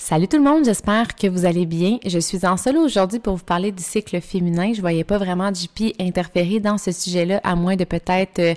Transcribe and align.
Salut 0.00 0.28
tout 0.28 0.36
le 0.36 0.44
monde, 0.44 0.64
j'espère 0.64 1.16
que 1.16 1.26
vous 1.26 1.44
allez 1.44 1.66
bien. 1.66 1.98
Je 2.06 2.20
suis 2.20 2.46
en 2.46 2.56
solo 2.56 2.82
aujourd'hui 2.82 3.18
pour 3.18 3.34
vous 3.34 3.44
parler 3.44 3.72
du 3.72 3.82
cycle 3.82 4.20
féminin. 4.20 4.72
Je 4.72 4.80
voyais 4.80 5.02
pas 5.02 5.18
vraiment 5.18 5.52
JP 5.52 5.92
interférer 6.00 6.60
dans 6.60 6.78
ce 6.78 6.92
sujet-là, 6.92 7.40
à 7.42 7.56
moins 7.56 7.74
de 7.74 7.82
peut-être 7.82 8.38
euh, 8.38 8.54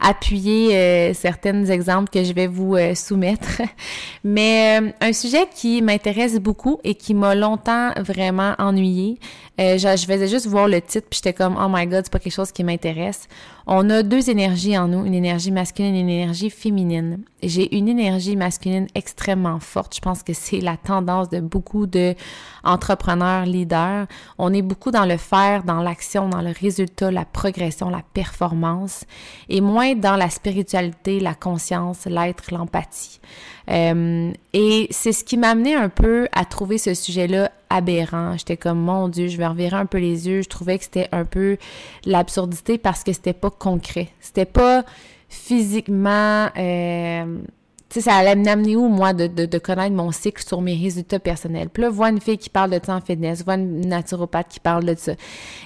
appuyer 0.00 0.74
euh, 0.74 1.12
certains 1.12 1.66
exemples 1.66 2.08
que 2.08 2.24
je 2.24 2.32
vais 2.32 2.46
vous 2.46 2.74
euh, 2.74 2.94
soumettre. 2.94 3.60
Mais 4.24 4.80
un 5.02 5.12
sujet 5.12 5.46
qui 5.54 5.82
m'intéresse 5.82 6.40
beaucoup 6.40 6.80
et 6.84 6.94
qui 6.94 7.12
m'a 7.12 7.34
longtemps 7.34 7.90
vraiment 7.98 8.54
ennuyé. 8.58 9.18
Je, 9.58 9.76
je, 9.76 10.06
faisais 10.06 10.28
juste 10.28 10.46
voir 10.46 10.68
le 10.68 10.80
titre 10.80 11.08
puis 11.10 11.20
j'étais 11.22 11.32
comme 11.32 11.58
oh 11.60 11.66
my 11.68 11.84
god 11.86 12.04
c'est 12.04 12.12
pas 12.12 12.20
quelque 12.20 12.32
chose 12.32 12.52
qui 12.52 12.62
m'intéresse. 12.62 13.26
On 13.70 13.90
a 13.90 14.02
deux 14.02 14.30
énergies 14.30 14.78
en 14.78 14.88
nous, 14.88 15.04
une 15.04 15.12
énergie 15.12 15.52
masculine 15.52 15.94
et 15.94 16.00
une 16.00 16.08
énergie 16.08 16.48
féminine. 16.48 17.18
J'ai 17.42 17.76
une 17.76 17.86
énergie 17.86 18.34
masculine 18.34 18.86
extrêmement 18.94 19.60
forte. 19.60 19.94
Je 19.94 20.00
pense 20.00 20.22
que 20.22 20.32
c'est 20.32 20.62
la 20.62 20.78
tendance 20.78 21.28
de 21.28 21.40
beaucoup 21.40 21.86
de 21.86 22.14
entrepreneurs, 22.64 23.44
leaders. 23.44 24.06
On 24.38 24.54
est 24.54 24.62
beaucoup 24.62 24.90
dans 24.90 25.04
le 25.04 25.18
faire, 25.18 25.64
dans 25.64 25.82
l'action, 25.82 26.30
dans 26.30 26.40
le 26.40 26.54
résultat, 26.58 27.10
la 27.10 27.26
progression, 27.26 27.90
la 27.90 28.00
performance, 28.14 29.04
et 29.50 29.60
moins 29.60 29.94
dans 29.94 30.16
la 30.16 30.30
spiritualité, 30.30 31.20
la 31.20 31.34
conscience, 31.34 32.06
l'être, 32.06 32.54
l'empathie. 32.54 33.20
Euh, 33.70 34.32
et 34.54 34.88
c'est 34.90 35.12
ce 35.12 35.24
qui 35.24 35.36
m'a 35.36 35.50
amené 35.50 35.74
un 35.74 35.90
peu 35.90 36.26
à 36.32 36.46
trouver 36.46 36.78
ce 36.78 36.94
sujet-là 36.94 37.50
aberrant. 37.70 38.36
J'étais 38.36 38.56
comme, 38.56 38.80
mon 38.80 39.08
Dieu, 39.08 39.28
je 39.28 39.36
vais 39.36 39.46
revirer 39.46 39.76
un 39.76 39.86
peu 39.86 39.98
les 39.98 40.28
yeux. 40.28 40.42
Je 40.42 40.48
trouvais 40.48 40.78
que 40.78 40.84
c'était 40.84 41.08
un 41.12 41.24
peu 41.24 41.56
l'absurdité 42.04 42.78
parce 42.78 43.04
que 43.04 43.12
c'était 43.12 43.32
pas 43.32 43.50
concret. 43.50 44.08
C'était 44.20 44.44
pas 44.44 44.84
physiquement... 45.28 46.48
Euh, 46.56 47.38
tu 47.90 47.94
sais, 47.94 48.10
ça 48.10 48.16
allait 48.16 48.36
m'amener 48.36 48.76
où, 48.76 48.88
moi, 48.88 49.14
de, 49.14 49.26
de, 49.26 49.46
de, 49.46 49.58
connaître 49.58 49.96
mon 49.96 50.12
cycle 50.12 50.44
sur 50.44 50.60
mes 50.60 50.76
résultats 50.76 51.18
personnels. 51.18 51.70
Puis 51.70 51.82
là, 51.82 51.88
vois 51.88 52.10
une 52.10 52.20
fille 52.20 52.36
qui 52.36 52.50
parle 52.50 52.70
de 52.70 52.80
ça 52.84 52.94
en 52.94 53.00
fitness, 53.00 53.42
vois 53.42 53.54
une 53.54 53.80
naturopathe 53.80 54.48
qui 54.50 54.60
parle 54.60 54.84
de 54.84 54.94
ça. 54.94 55.12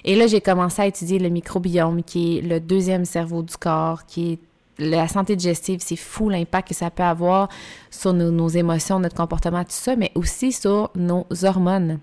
Et 0.04 0.14
là, 0.14 0.28
j'ai 0.28 0.40
commencé 0.40 0.82
à 0.82 0.86
étudier 0.86 1.18
le 1.18 1.30
microbiome, 1.30 2.04
qui 2.04 2.38
est 2.38 2.40
le 2.42 2.60
deuxième 2.60 3.04
cerveau 3.06 3.42
du 3.42 3.56
corps, 3.56 4.06
qui 4.06 4.34
est 4.34 4.38
la 4.82 5.08
santé 5.08 5.36
digestive, 5.36 5.80
c'est 5.82 5.96
fou 5.96 6.28
l'impact 6.28 6.68
que 6.68 6.74
ça 6.74 6.90
peut 6.90 7.02
avoir 7.02 7.48
sur 7.90 8.12
nos, 8.12 8.48
émotions, 8.48 9.00
notre 9.00 9.16
comportement, 9.16 9.62
tout 9.62 9.70
ça, 9.70 9.96
mais 9.96 10.12
aussi 10.14 10.52
sur 10.52 10.90
nos 10.94 11.26
hormones. 11.42 11.98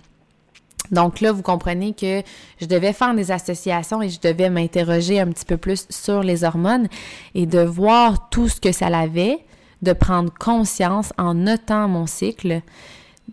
Donc 0.91 1.19
là, 1.21 1.31
vous 1.31 1.44
comprenez 1.44 1.94
que 1.94 2.23
je 2.59 2.66
devais 2.66 2.94
faire 2.94 3.13
des 3.13 3.31
associations 3.31 4.02
et 4.02 4.09
je 4.09 4.19
devais 4.19 4.49
m'interroger 4.49 5.19
un 5.19 5.27
petit 5.27 5.45
peu 5.45 5.58
plus 5.58 5.86
sur 5.89 6.23
les 6.23 6.44
hormones 6.44 6.88
et 7.36 7.45
de 7.45 7.59
voir 7.59 8.30
tout 8.30 8.47
ce 8.47 8.59
que 8.59 8.71
ça 8.71 8.88
avait, 8.88 9.38
de 9.81 9.93
prendre 9.93 10.33
conscience 10.33 11.14
en 11.17 11.36
notant 11.36 11.88
mon 11.88 12.08
cycle, 12.08 12.61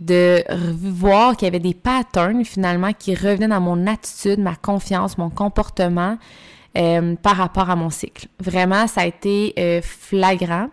de 0.00 0.44
voir 0.74 1.36
qu'il 1.36 1.46
y 1.46 1.48
avait 1.48 1.58
des 1.58 1.74
patterns 1.74 2.44
finalement 2.44 2.92
qui 2.92 3.14
revenaient 3.14 3.48
dans 3.48 3.60
mon 3.60 3.86
attitude, 3.86 4.38
ma 4.38 4.54
confiance, 4.54 5.16
mon 5.16 5.30
comportement 5.30 6.18
euh, 6.76 7.14
par 7.16 7.36
rapport 7.36 7.70
à 7.70 7.76
mon 7.76 7.90
cycle. 7.90 8.28
Vraiment, 8.40 8.86
ça 8.86 9.02
a 9.02 9.06
été 9.06 9.54
euh, 9.58 9.80
flagrant. 9.82 10.68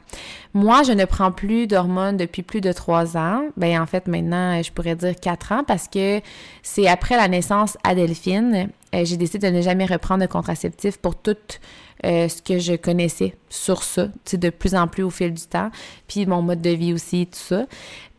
Moi, 0.53 0.83
je 0.83 0.91
ne 0.91 1.05
prends 1.05 1.31
plus 1.31 1.65
d'hormones 1.65 2.17
depuis 2.17 2.43
plus 2.43 2.61
de 2.61 2.71
trois 2.71 3.17
ans. 3.17 3.47
Ben 3.57 3.81
en 3.81 3.87
fait, 3.87 4.07
maintenant, 4.07 4.61
je 4.61 4.71
pourrais 4.71 4.95
dire 4.95 5.15
quatre 5.19 5.51
ans 5.51 5.63
parce 5.65 5.87
que 5.87 6.21
c'est 6.61 6.87
après 6.87 7.17
la 7.17 7.27
naissance 7.27 7.77
à 7.83 7.95
Delphine, 7.95 8.69
euh, 8.93 9.05
j'ai 9.05 9.17
décidé 9.17 9.49
de 9.49 9.55
ne 9.55 9.61
jamais 9.61 9.85
reprendre 9.85 10.21
de 10.21 10.27
contraceptif 10.27 10.97
pour 10.97 11.15
toute 11.15 11.59
euh, 12.05 12.27
ce 12.27 12.41
que 12.41 12.59
je 12.59 12.75
connaissais 12.75 13.35
sur 13.49 13.81
ça, 13.81 14.09
de 14.31 14.49
plus 14.49 14.75
en 14.75 14.87
plus 14.87 15.03
au 15.03 15.09
fil 15.09 15.33
du 15.33 15.43
temps, 15.43 15.71
puis 16.07 16.25
mon 16.25 16.41
mode 16.41 16.61
de 16.61 16.69
vie 16.69 16.93
aussi, 16.93 17.27
tout 17.27 17.39
ça. 17.39 17.65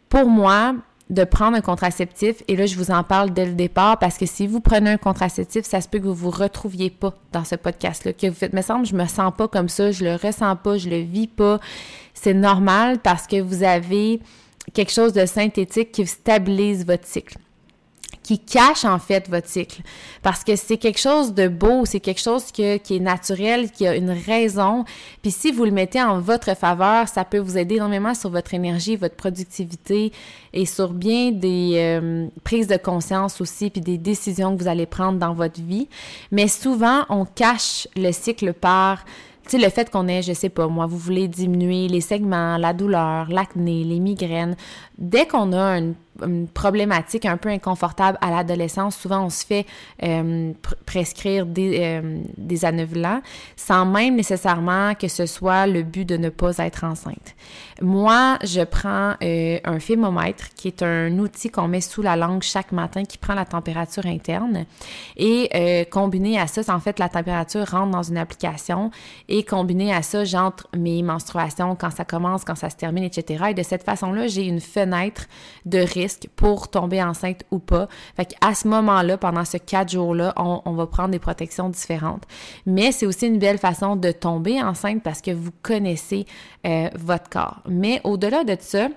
Pour 0.09 0.27
moi, 0.27 0.75
de 1.11 1.25
prendre 1.25 1.57
un 1.57 1.61
contraceptif, 1.61 2.43
et 2.49 2.57
là, 2.57 2.67
je 2.67 2.77
vous 2.77 2.91
en 2.91 3.03
parle 3.05 3.31
dès 3.31 3.45
le 3.45 3.53
départ, 3.53 3.99
parce 3.99 4.17
que 4.17 4.27
si 4.27 4.47
vous 4.47 4.61
prenez 4.61 4.91
un 4.91 4.97
contraceptif, 4.97 5.65
ça 5.65 5.81
se 5.81 5.89
peut 5.89 5.99
que 5.99 6.05
vous 6.05 6.15
vous 6.15 6.31
retrouviez 6.31 6.91
pas 6.91 7.15
dans 7.33 7.45
ce 7.45 7.57
podcast-là, 7.57 8.15
que 8.15 8.27
vous 8.29 8.35
faites, 8.35 8.55
me 8.55 8.63
semble, 8.63 8.87
je 8.87 8.95
me 8.95 9.07
sens 9.07 9.33
pas 9.37 9.47
comme 9.47 9.69
ça, 9.69 9.93
je 9.93 10.05
le 10.05 10.15
ressens 10.15 10.57
pas, 10.57 10.79
je 10.79 10.89
le 10.89 11.01
vis 11.01 11.27
pas. 11.27 11.61
C'est 12.15 12.35
normal 12.35 13.01
parce 13.01 13.27
que 13.27 13.41
vous 13.41 13.63
avez 13.65 14.21
quelque 14.73 14.93
chose 14.93 15.13
de 15.13 15.27
synthétique 15.27 15.93
qui 15.93 16.07
stabilise 16.07 16.87
votre 16.87 17.07
cycle 17.07 17.37
qui 18.25 18.39
cache 18.39 18.85
en 18.85 18.99
fait 18.99 19.29
votre 19.29 19.47
cycle. 19.47 19.83
Parce 20.23 20.43
que 20.43 20.57
c'est 20.57 20.79
quelque 20.79 20.99
chose 20.99 21.35
de 21.35 21.47
beau, 21.47 21.85
c'est 21.85 22.01
quelque 22.01 22.21
chose 22.21 22.51
qui 22.51 22.63
est 22.63 23.01
naturel, 23.01 23.71
qui 23.71 23.87
a 23.87 23.95
une 23.95 24.11
raison. 24.11 24.85
Puis 25.23 25.31
si 25.31 25.53
vous 25.53 25.65
le 25.65 25.71
mettez 25.71 26.03
en 26.03 26.19
votre 26.21 26.57
faveur, 26.57 27.07
ça 27.07 27.25
peut 27.25 27.39
vous 27.39 27.59
aider 27.59 27.77
énormément 27.77 28.15
sur 28.15 28.31
votre 28.31 28.55
énergie, 28.55 28.97
votre 28.97 29.15
productivité 29.15 30.11
et 30.55 30.65
sur 30.65 30.95
bien 30.95 31.33
des 31.33 31.75
euh, 31.75 32.27
prises 32.43 32.67
de 32.67 32.79
conscience 32.79 33.43
aussi, 33.43 33.69
puis 33.69 33.83
des 33.83 33.99
décisions 33.99 34.57
que 34.57 34.63
vous 34.63 34.69
allez 34.69 34.87
prendre 34.87 35.19
dans 35.19 35.35
votre 35.35 35.61
vie. 35.61 35.89
Mais 36.33 36.49
souvent, 36.49 37.05
on 37.11 37.27
cache 37.27 37.87
le 37.95 38.11
cycle 38.11 38.55
par 38.55 39.05
tu 39.45 39.51
sais, 39.51 39.59
le 39.59 39.69
fait 39.69 39.91
qu'on 39.91 40.09
ait, 40.09 40.23
je 40.23 40.33
sais 40.33 40.49
pas, 40.49 40.69
moi, 40.69 40.87
vous 40.87 40.97
voulez 40.97 41.29
diminuer 41.29 41.87
les 41.87 42.01
segments, 42.01 42.57
la 42.57 42.73
douleur, 42.73 43.29
l'acné, 43.29 43.85
les 43.85 44.01
migraines. 44.01 44.57
Dès 44.97 45.27
qu'on 45.27 45.53
a 45.53 45.77
une 45.77 45.95
une 46.23 46.49
problématique 46.49 47.27
un 47.27 47.37
peu 47.37 47.49
inconfortable 47.49 48.19
à 48.21 48.31
l'adolescence. 48.31 48.97
Souvent, 48.97 49.25
on 49.25 49.31
se 49.31 49.45
fait 49.45 49.67
euh, 50.03 50.53
prescrire 50.87 51.47
des, 51.47 51.79
euh, 51.81 52.21
des 52.37 52.65
sans 53.57 53.87
même 53.87 54.17
nécessairement 54.17 54.95
que 54.95 55.09
ce 55.09 55.27
soit 55.27 55.67
le 55.67 55.83
but 55.83 56.05
de 56.05 56.17
ne 56.17 56.29
pas 56.29 56.59
être 56.59 56.85
enceinte. 56.85 57.35
Moi, 57.83 58.39
je 58.45 58.63
prends 58.63 59.15
euh, 59.23 59.59
un 59.65 59.79
thermomètre 59.79 60.51
qui 60.55 60.69
est 60.69 60.83
un 60.83 61.19
outil 61.19 61.51
qu'on 61.51 61.69
met 61.69 61.81
sous 61.81 62.03
la 62.03 62.17
langue 62.17 62.43
chaque 62.43 62.73
matin 62.73 63.05
qui 63.05 63.19
prend 63.19 63.35
la 63.35 63.45
température 63.45 64.07
interne 64.07 64.65
et 65.17 65.51
euh, 65.55 65.85
combiné 65.85 66.39
à 66.39 66.47
ça, 66.47 66.63
en 66.75 66.81
fait, 66.81 66.99
la 66.99 67.09
température 67.09 67.69
rentre 67.69 67.91
dans 67.91 68.03
une 68.03 68.17
application 68.17 68.91
et 69.29 69.45
combiné 69.45 69.93
à 69.93 70.03
ça, 70.03 70.25
j'entre 70.25 70.69
mes 70.77 71.03
menstruations 71.03 71.75
quand 71.75 71.91
ça 71.91 72.05
commence, 72.05 72.45
quand 72.45 72.55
ça 72.55 72.71
se 72.71 72.77
termine, 72.77 73.05
etc. 73.05 73.47
Et 73.51 73.55
de 73.55 73.63
cette 73.63 73.83
façon-là, 73.83 74.29
j'ai 74.29 74.47
une 74.47 74.61
fenêtre 74.61 75.27
de 75.67 75.79
risque 75.79 76.04
pour 76.37 76.69
tomber 76.69 77.03
enceinte 77.03 77.45
ou 77.51 77.59
pas. 77.59 77.89
Fait 78.17 78.27
qu'à 78.27 78.55
ce 78.55 78.69
moment-là, 78.69 79.19
pendant 79.19 79.45
ce 79.45 79.57
quatre 79.57 79.93
jours-là, 79.93 80.33
on, 80.37 80.73
va 80.73 80.87
prendre 80.87 81.11
des 81.11 81.19
protections 81.19 81.69
différentes. 81.69 82.25
Mais 82.67 82.93
c'est 82.93 83.07
aussi 83.07 83.27
une 83.27 83.39
belle 83.39 83.59
façon 83.59 83.97
de 83.97 84.11
tomber 84.13 84.63
enceinte 84.63 85.03
parce 85.03 85.21
que 85.21 85.31
vous 85.31 85.51
connaissez 85.63 86.27
euh, 86.67 86.89
votre 86.95 87.29
corps. 87.29 87.63
Mais 87.69 88.01
au-delà 88.05 88.45
de 88.45 88.57
ça, 88.61 88.89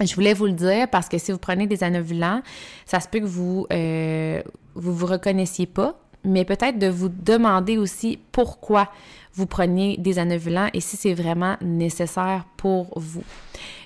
je 0.00 0.14
voulais 0.14 0.34
vous 0.34 0.46
le 0.46 0.52
dire 0.52 0.88
parce 0.88 1.08
que 1.08 1.18
si 1.18 1.32
vous 1.32 1.38
prenez 1.38 1.66
des 1.66 1.84
anovulants, 1.84 2.42
ça 2.86 3.00
se 3.00 3.08
peut 3.08 3.20
que 3.20 3.26
vous 3.26 3.66
euh, 3.72 4.42
vous 4.74 4.94
vous 4.94 5.06
reconnaissiez 5.06 5.66
pas, 5.66 6.01
mais 6.24 6.44
peut-être 6.44 6.78
de 6.78 6.88
vous 6.88 7.08
demander 7.08 7.78
aussi 7.78 8.18
pourquoi 8.32 8.88
vous 9.34 9.46
preniez 9.46 9.96
des 9.96 10.18
anovulants 10.18 10.68
et 10.74 10.80
si 10.80 10.96
c'est 10.96 11.14
vraiment 11.14 11.56
nécessaire 11.62 12.44
pour 12.56 12.88
vous. 12.96 13.24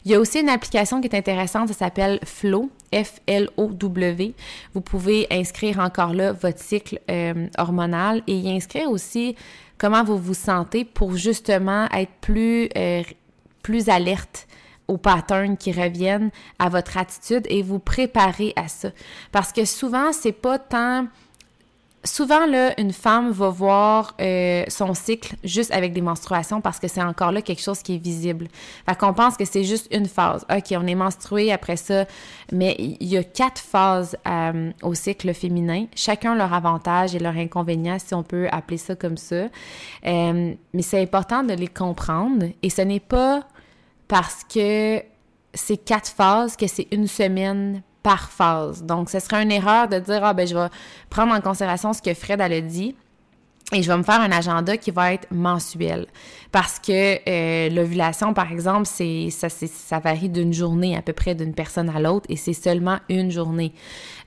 Il 0.05 0.11
y 0.11 0.15
a 0.15 0.21
aussi 0.21 0.41
une 0.41 0.49
application 0.49 1.01
qui 1.01 1.09
est 1.09 1.17
intéressante, 1.17 1.69
ça 1.69 1.75
s'appelle 1.75 2.19
Flow, 2.25 2.71
F-L-O-W. 2.93 4.35
Vous 4.75 4.81
pouvez 4.81 5.27
inscrire 5.31 5.79
encore 5.79 6.15
là 6.15 6.33
votre 6.33 6.59
cycle 6.59 7.01
euh, 7.11 7.47
hormonal 7.59 8.23
et 8.27 8.37
y 8.37 8.51
inscrire 8.51 8.91
aussi 8.91 9.37
comment 9.79 10.05
vous 10.05 10.19
vous 10.19 10.35
sentez 10.35 10.85
pour 10.85 11.17
justement 11.17 11.87
être 11.93 12.13
plus, 12.21 12.69
euh, 12.77 13.03
plus 13.63 13.89
alerte 13.89 14.47
aux 14.89 14.99
patterns 14.99 15.57
qui 15.57 15.73
reviennent 15.73 16.31
à 16.59 16.69
votre 16.69 16.97
attitude 16.97 17.47
et 17.49 17.63
vous 17.63 17.79
préparer 17.79 18.53
à 18.57 18.69
ça. 18.69 18.91
Parce 19.33 19.53
que 19.53 19.65
souvent, 19.65 20.13
c'est 20.13 20.33
pas 20.33 20.59
tant 20.59 21.07
souvent, 22.07 22.47
là, 22.47 22.79
une 22.81 22.93
femme 22.93 23.31
va 23.31 23.49
voir 23.49 24.15
euh, 24.21 24.65
son 24.69 24.95
cycle 24.95 25.37
juste 25.45 25.73
avec 25.73 25.93
des 25.93 26.01
menstruations 26.01 26.61
parce 26.61 26.79
que 26.79 26.89
c'est 26.89 27.03
encore 27.03 27.33
là 27.33 27.43
quelque 27.43 27.63
chose 27.63 27.83
qui 27.83 27.97
est 27.97 27.99
visible. 27.99 28.49
Fait 28.89 28.97
qu'on 28.97 29.13
pense 29.13 29.37
que 29.37 29.45
c'est 29.45 29.65
juste 29.65 29.89
une 29.93 30.07
phase. 30.07 30.47
OK, 30.51 30.73
on 30.73 30.87
est 30.87 30.95
menstrué 30.95 31.53
après 31.53 31.77
ça, 31.77 32.07
mais 32.53 32.77
il 32.79 33.07
y 33.07 33.17
a 33.17 33.25
quatre 33.25 33.61
phases 33.61 34.17
euh, 34.27 34.71
au 34.83 34.95
cycle 34.95 35.33
féminin. 35.35 35.87
Chacun 35.95 36.35
leur 36.35 36.53
avantage 36.53 37.15
et 37.15 37.19
leur 37.19 37.37
inconvénient, 37.37 37.99
si 37.99 38.15
on 38.15 38.23
peut 38.23 38.49
appeler 38.51 38.79
ça 38.79 38.95
comme 38.95 39.17
ça. 39.17 39.49
Euh, 40.07 40.55
mais 40.73 40.83
c'est 40.83 41.01
important 41.01 41.43
de 41.43 41.53
les 41.53 41.69
comprendre 41.69 42.47
et 42.63 42.71
ce 42.71 42.83
n'est 42.83 43.01
pas 43.01 43.43
parce 44.09 44.45
que 44.45 45.03
c'est 45.55 45.79
quatre 45.79 46.09
phases 46.09 46.57
que 46.57 46.67
c'est 46.67 46.87
une 46.93 47.07
semaine 47.07 47.83
Donc, 48.83 49.11
ce 49.11 49.19
serait 49.19 49.43
une 49.43 49.53
erreur 49.53 49.89
de 49.89 49.99
dire, 49.99 50.25
ah 50.25 50.35
ben, 50.35 50.47
je 50.47 50.55
vais 50.55 50.69
prendre 51.11 51.35
en 51.35 51.41
considération 51.41 51.93
ce 51.93 52.03
que 52.03 52.15
Fred 52.15 52.41
a 52.41 52.61
dit 52.61 52.95
et 53.73 53.83
je 53.83 53.91
vais 53.91 53.99
me 53.99 54.05
faire 54.05 54.21
un 54.21 54.31
agenda 54.31 54.77
qui 54.77 54.93
va 54.93 55.13
être 55.13 55.27
mensuel. 55.33 56.07
Parce 56.53 56.79
que 56.79 57.19
euh, 57.29 57.69
l'ovulation, 57.69 58.33
par 58.33 58.53
exemple, 58.53 58.87
c'est 58.87 59.31
ça, 59.31 59.99
varie 59.99 60.29
d'une 60.29 60.53
journée 60.53 60.97
à 60.97 61.03
peu 61.03 61.13
près 61.13 61.35
d'une 61.35 61.53
personne 61.53 61.91
à 61.91 61.99
l'autre 61.99 62.27
et 62.29 62.37
c'est 62.37 62.53
seulement 62.53 62.99
une 63.09 63.31
journée. 63.33 63.73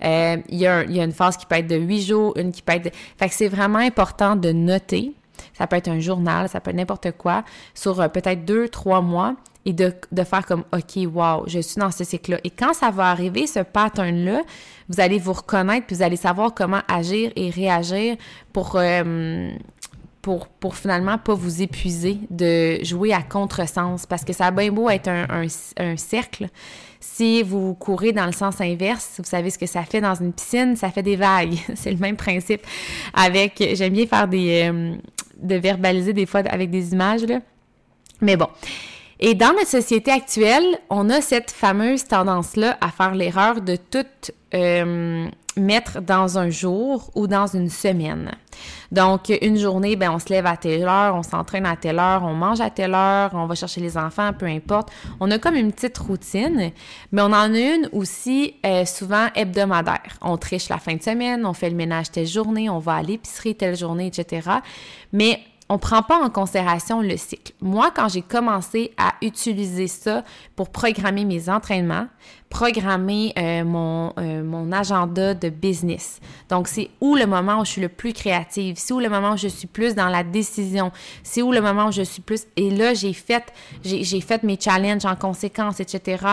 Euh, 0.03 0.37
il 0.49 0.57
y, 0.57 0.67
a, 0.67 0.83
y 0.83 0.99
a 0.99 1.03
une 1.05 1.13
phase 1.13 1.37
qui 1.37 1.45
peut 1.45 1.55
être 1.55 1.67
de 1.67 1.77
huit 1.77 2.01
jours, 2.01 2.33
une 2.37 2.51
qui 2.51 2.61
peut 2.61 2.73
être... 2.73 2.85
De... 2.85 2.91
Fait 3.17 3.29
que 3.29 3.35
c'est 3.35 3.47
vraiment 3.47 3.79
important 3.79 4.35
de 4.35 4.51
noter 4.51 5.13
ça 5.53 5.67
peut 5.67 5.77
être 5.77 5.87
un 5.87 5.99
journal, 5.99 6.49
ça 6.49 6.59
peut 6.59 6.71
être 6.71 6.77
n'importe 6.77 7.11
quoi, 7.11 7.43
sur 7.73 8.01
euh, 8.01 8.07
peut-être 8.07 8.45
deux, 8.45 8.67
trois 8.69 9.01
mois, 9.01 9.35
et 9.65 9.73
de, 9.73 9.93
de, 10.11 10.23
faire 10.23 10.45
comme, 10.45 10.63
OK, 10.73 11.05
wow, 11.13 11.43
je 11.47 11.59
suis 11.59 11.79
dans 11.79 11.91
ce 11.91 12.03
cycle-là. 12.03 12.39
Et 12.43 12.49
quand 12.49 12.73
ça 12.73 12.91
va 12.91 13.09
arriver, 13.09 13.45
ce 13.45 13.59
pattern-là, 13.59 14.41
vous 14.87 14.99
allez 14.99 15.19
vous 15.19 15.33
reconnaître, 15.33 15.85
puis 15.85 15.95
vous 15.97 16.01
allez 16.01 16.15
savoir 16.15 16.53
comment 16.53 16.81
agir 16.87 17.31
et 17.35 17.49
réagir 17.49 18.15
pour, 18.53 18.75
euh, 18.75 19.51
pour, 20.21 20.47
pour 20.47 20.75
finalement 20.75 21.17
pas 21.17 21.33
vous 21.33 21.61
épuiser 21.61 22.19
de 22.29 22.83
jouer 22.83 23.13
à 23.13 23.21
contresens. 23.21 24.05
Parce 24.05 24.23
que 24.23 24.33
ça 24.33 24.47
a 24.47 24.51
bien 24.51 24.71
beau 24.71 24.89
être 24.89 25.09
un, 25.09 25.27
un, 25.77 25.97
cercle. 25.97 26.47
Si 27.01 27.43
vous 27.43 27.75
courez 27.75 28.13
dans 28.13 28.25
le 28.25 28.31
sens 28.31 28.61
inverse, 28.61 29.15
vous 29.19 29.25
savez 29.25 29.49
ce 29.49 29.57
que 29.57 29.65
ça 29.65 29.83
fait 29.83 30.01
dans 30.01 30.15
une 30.15 30.33
piscine, 30.33 30.75
ça 30.77 30.89
fait 30.89 31.03
des 31.03 31.15
vagues. 31.17 31.55
C'est 31.75 31.91
le 31.91 31.97
même 31.97 32.15
principe. 32.15 32.61
Avec, 33.13 33.61
j'aime 33.73 33.93
bien 33.93 34.07
faire 34.07 34.27
des, 34.27 34.69
euh, 34.71 34.95
de 35.37 35.55
verbaliser 35.55 36.13
des 36.13 36.25
fois 36.25 36.41
avec 36.49 36.69
des 36.69 36.93
images, 36.93 37.23
là. 37.23 37.39
Mais 38.21 38.35
bon. 38.35 38.47
Et 39.19 39.35
dans 39.35 39.51
notre 39.51 39.67
société 39.67 40.11
actuelle, 40.11 40.79
on 40.89 41.09
a 41.09 41.19
cette 41.19 41.51
fameuse 41.51 42.05
tendance-là 42.05 42.77
à 42.79 42.89
faire 42.89 43.13
l'erreur 43.13 43.59
de 43.59 43.75
tout 43.75 44.05
euh, 44.53 45.27
mettre 45.57 46.01
dans 46.01 46.37
un 46.37 46.49
jour 46.49 47.11
ou 47.15 47.27
dans 47.27 47.47
une 47.47 47.69
semaine. 47.69 48.31
Donc, 48.93 49.31
une 49.41 49.57
journée, 49.57 49.97
ben, 49.97 50.11
on 50.11 50.19
se 50.19 50.29
lève 50.29 50.45
à 50.45 50.55
telle 50.55 50.87
heure, 50.87 51.15
on 51.15 51.23
s'entraîne 51.23 51.65
à 51.65 51.75
telle 51.75 51.99
heure, 51.99 52.23
on 52.23 52.33
mange 52.33 52.61
à 52.61 52.69
telle 52.69 52.95
heure, 52.95 53.31
on 53.33 53.45
va 53.45 53.55
chercher 53.55 53.81
les 53.81 53.97
enfants, 53.97 54.31
peu 54.31 54.45
importe. 54.45 54.89
On 55.19 55.29
a 55.31 55.37
comme 55.37 55.55
une 55.55 55.73
petite 55.73 55.97
routine, 55.97 56.71
mais 57.11 57.21
on 57.21 57.25
en 57.25 57.53
a 57.53 57.59
une 57.59 57.89
aussi 57.91 58.55
euh, 58.65 58.85
souvent 58.85 59.27
hebdomadaire. 59.35 60.17
On 60.21 60.37
triche 60.37 60.69
la 60.69 60.77
fin 60.77 60.95
de 60.95 61.03
semaine, 61.03 61.45
on 61.45 61.53
fait 61.53 61.69
le 61.69 61.75
ménage 61.75 62.11
telle 62.11 62.25
journée, 62.25 62.69
on 62.69 62.79
va 62.79 62.95
à 62.95 63.01
l'épicerie 63.01 63.55
telle 63.55 63.75
journée, 63.75 64.07
etc. 64.07 64.49
Mais 65.11 65.41
on 65.69 65.77
prend 65.77 66.01
pas 66.01 66.19
en 66.19 66.29
considération 66.31 67.01
le 67.01 67.15
cycle. 67.15 67.53
Moi, 67.61 67.91
quand 67.95 68.09
j'ai 68.09 68.23
commencé 68.23 68.91
à 68.97 69.13
utiliser 69.21 69.87
ça 69.87 70.23
pour 70.55 70.69
programmer 70.69 71.25
mes 71.25 71.47
entraînements, 71.47 72.07
programmer 72.49 73.31
euh, 73.37 73.63
mon, 73.63 74.11
euh, 74.17 74.43
mon 74.43 74.71
agenda 74.71 75.35
de 75.35 75.49
business. 75.49 76.19
Donc, 76.49 76.67
c'est 76.67 76.89
où 76.99 77.15
le 77.15 77.27
moment 77.27 77.59
où 77.59 77.65
je 77.65 77.69
suis 77.71 77.81
le 77.81 77.89
plus 77.89 78.13
créative, 78.13 78.75
c'est 78.79 78.93
où 78.95 78.99
le 78.99 79.09
moment 79.09 79.33
où 79.33 79.37
je 79.37 79.47
suis 79.47 79.67
plus 79.67 79.93
dans 79.93 80.09
la 80.09 80.23
décision, 80.23 80.91
c'est 81.21 81.43
où 81.43 81.51
le 81.51 81.61
moment 81.61 81.89
où 81.89 81.91
je 81.91 82.01
suis 82.01 82.23
plus... 82.23 82.47
Et 82.55 82.71
là, 82.71 82.95
j'ai 82.95 83.13
fait, 83.13 83.53
j'ai 83.83 84.21
fait 84.21 84.41
mes 84.41 84.59
challenges 84.59 85.05
en 85.05 85.15
conséquence, 85.15 85.79
etc. 85.79 86.25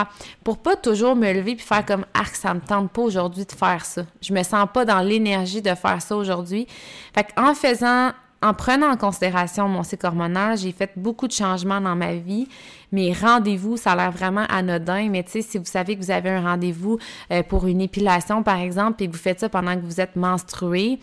Pour 0.43 0.57
pas 0.57 0.75
toujours 0.75 1.15
me 1.15 1.31
lever 1.31 1.55
puis 1.55 1.65
faire 1.65 1.85
comme 1.85 2.05
«Ah, 2.15 2.25
ça 2.33 2.55
me 2.55 2.59
tente 2.59 2.89
pas 2.89 3.03
aujourd'hui 3.03 3.45
de 3.45 3.51
faire 3.51 3.85
ça. 3.85 4.01
Je 4.19 4.33
me 4.33 4.41
sens 4.41 4.67
pas 4.73 4.83
dans 4.83 5.01
l'énergie 5.01 5.61
de 5.61 5.75
faire 5.75 6.01
ça 6.01 6.17
aujourd'hui.» 6.17 6.65
Fait 7.13 7.27
faisant 7.55 8.11
en 8.47 8.53
prenant 8.53 8.91
en 8.91 8.97
considération 8.97 9.67
mon 9.67 9.83
cycle 9.83 10.05
hormonal, 10.05 10.57
j'ai 10.57 10.71
fait 10.71 10.91
beaucoup 10.95 11.27
de 11.27 11.33
changements 11.33 11.81
dans 11.81 11.95
ma 11.95 12.15
vie. 12.15 12.47
Mes 12.93 13.11
rendez-vous, 13.11 13.75
ça 13.75 13.91
a 13.91 13.95
l'air 13.95 14.11
vraiment 14.11 14.45
anodin, 14.49 15.09
mais 15.09 15.23
tu 15.23 15.31
sais, 15.31 15.41
si 15.41 15.57
vous 15.57 15.65
savez 15.65 15.97
que 15.97 16.01
vous 16.01 16.11
avez 16.11 16.29
un 16.29 16.41
rendez-vous 16.41 16.97
euh, 17.31 17.43
pour 17.43 17.67
une 17.67 17.81
épilation, 17.81 18.43
par 18.43 18.59
exemple, 18.59 19.03
et 19.03 19.07
que 19.07 19.11
vous 19.11 19.17
faites 19.17 19.41
ça 19.41 19.49
pendant 19.49 19.75
que 19.75 19.81
vous 19.81 19.99
êtes 19.99 20.15
menstrué, 20.15 20.99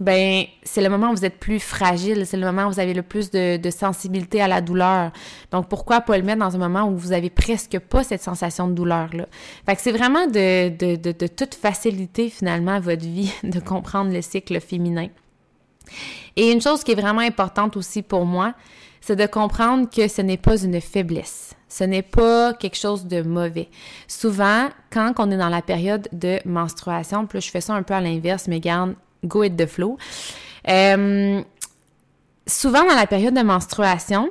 ben 0.00 0.44
c'est 0.64 0.82
le 0.82 0.88
moment 0.88 1.10
où 1.10 1.14
vous 1.14 1.24
êtes 1.24 1.38
plus 1.38 1.60
fragile, 1.60 2.26
c'est 2.26 2.36
le 2.36 2.44
moment 2.44 2.66
où 2.66 2.72
vous 2.72 2.80
avez 2.80 2.92
le 2.92 3.02
plus 3.02 3.30
de, 3.30 3.58
sensibilité 3.70 4.42
à 4.42 4.48
la 4.48 4.60
douleur. 4.60 5.12
Donc 5.50 5.68
pourquoi 5.68 6.00
pas 6.00 6.18
le 6.18 6.24
mettre 6.24 6.40
dans 6.40 6.54
un 6.54 6.58
moment 6.58 6.88
où 6.88 6.96
vous 6.96 7.12
avez 7.12 7.30
presque 7.30 7.78
pas 7.78 8.02
cette 8.02 8.22
sensation 8.22 8.68
de 8.68 8.74
douleur 8.74 9.14
là. 9.14 9.26
Fait 9.64 9.76
que 9.76 9.80
c'est 9.80 9.92
vraiment 9.92 10.26
de, 10.26 10.70
de, 10.70 10.96
de, 10.96 11.12
de 11.12 11.26
toute 11.26 11.54
facilité 11.54 12.28
finalement 12.28 12.80
votre 12.80 13.04
vie 13.04 13.32
de 13.44 13.60
comprendre 13.60 14.12
le 14.12 14.20
cycle 14.20 14.60
féminin. 14.60 15.08
Et 16.36 16.52
une 16.52 16.60
chose 16.60 16.84
qui 16.84 16.92
est 16.92 17.00
vraiment 17.00 17.20
importante 17.20 17.76
aussi 17.76 18.02
pour 18.02 18.24
moi, 18.24 18.54
c'est 19.00 19.16
de 19.16 19.26
comprendre 19.26 19.88
que 19.90 20.08
ce 20.08 20.22
n'est 20.22 20.36
pas 20.36 20.62
une 20.62 20.80
faiblesse. 20.80 21.54
Ce 21.68 21.84
n'est 21.84 22.02
pas 22.02 22.52
quelque 22.54 22.76
chose 22.76 23.06
de 23.06 23.22
mauvais. 23.22 23.68
Souvent, 24.06 24.68
quand 24.90 25.14
on 25.18 25.30
est 25.30 25.36
dans 25.36 25.48
la 25.48 25.62
période 25.62 26.08
de 26.12 26.38
menstruation, 26.44 27.22
là, 27.32 27.40
je 27.40 27.50
fais 27.50 27.60
ça 27.60 27.74
un 27.74 27.82
peu 27.82 27.94
à 27.94 28.00
l'inverse, 28.00 28.46
mais 28.46 28.60
garde, 28.60 28.94
go 29.24 29.40
with 29.40 29.56
the 29.56 29.66
flow. 29.66 29.96
Euh, 30.68 31.40
souvent, 32.46 32.84
dans 32.84 32.94
la 32.94 33.06
période 33.06 33.34
de 33.34 33.42
menstruation, 33.42 34.30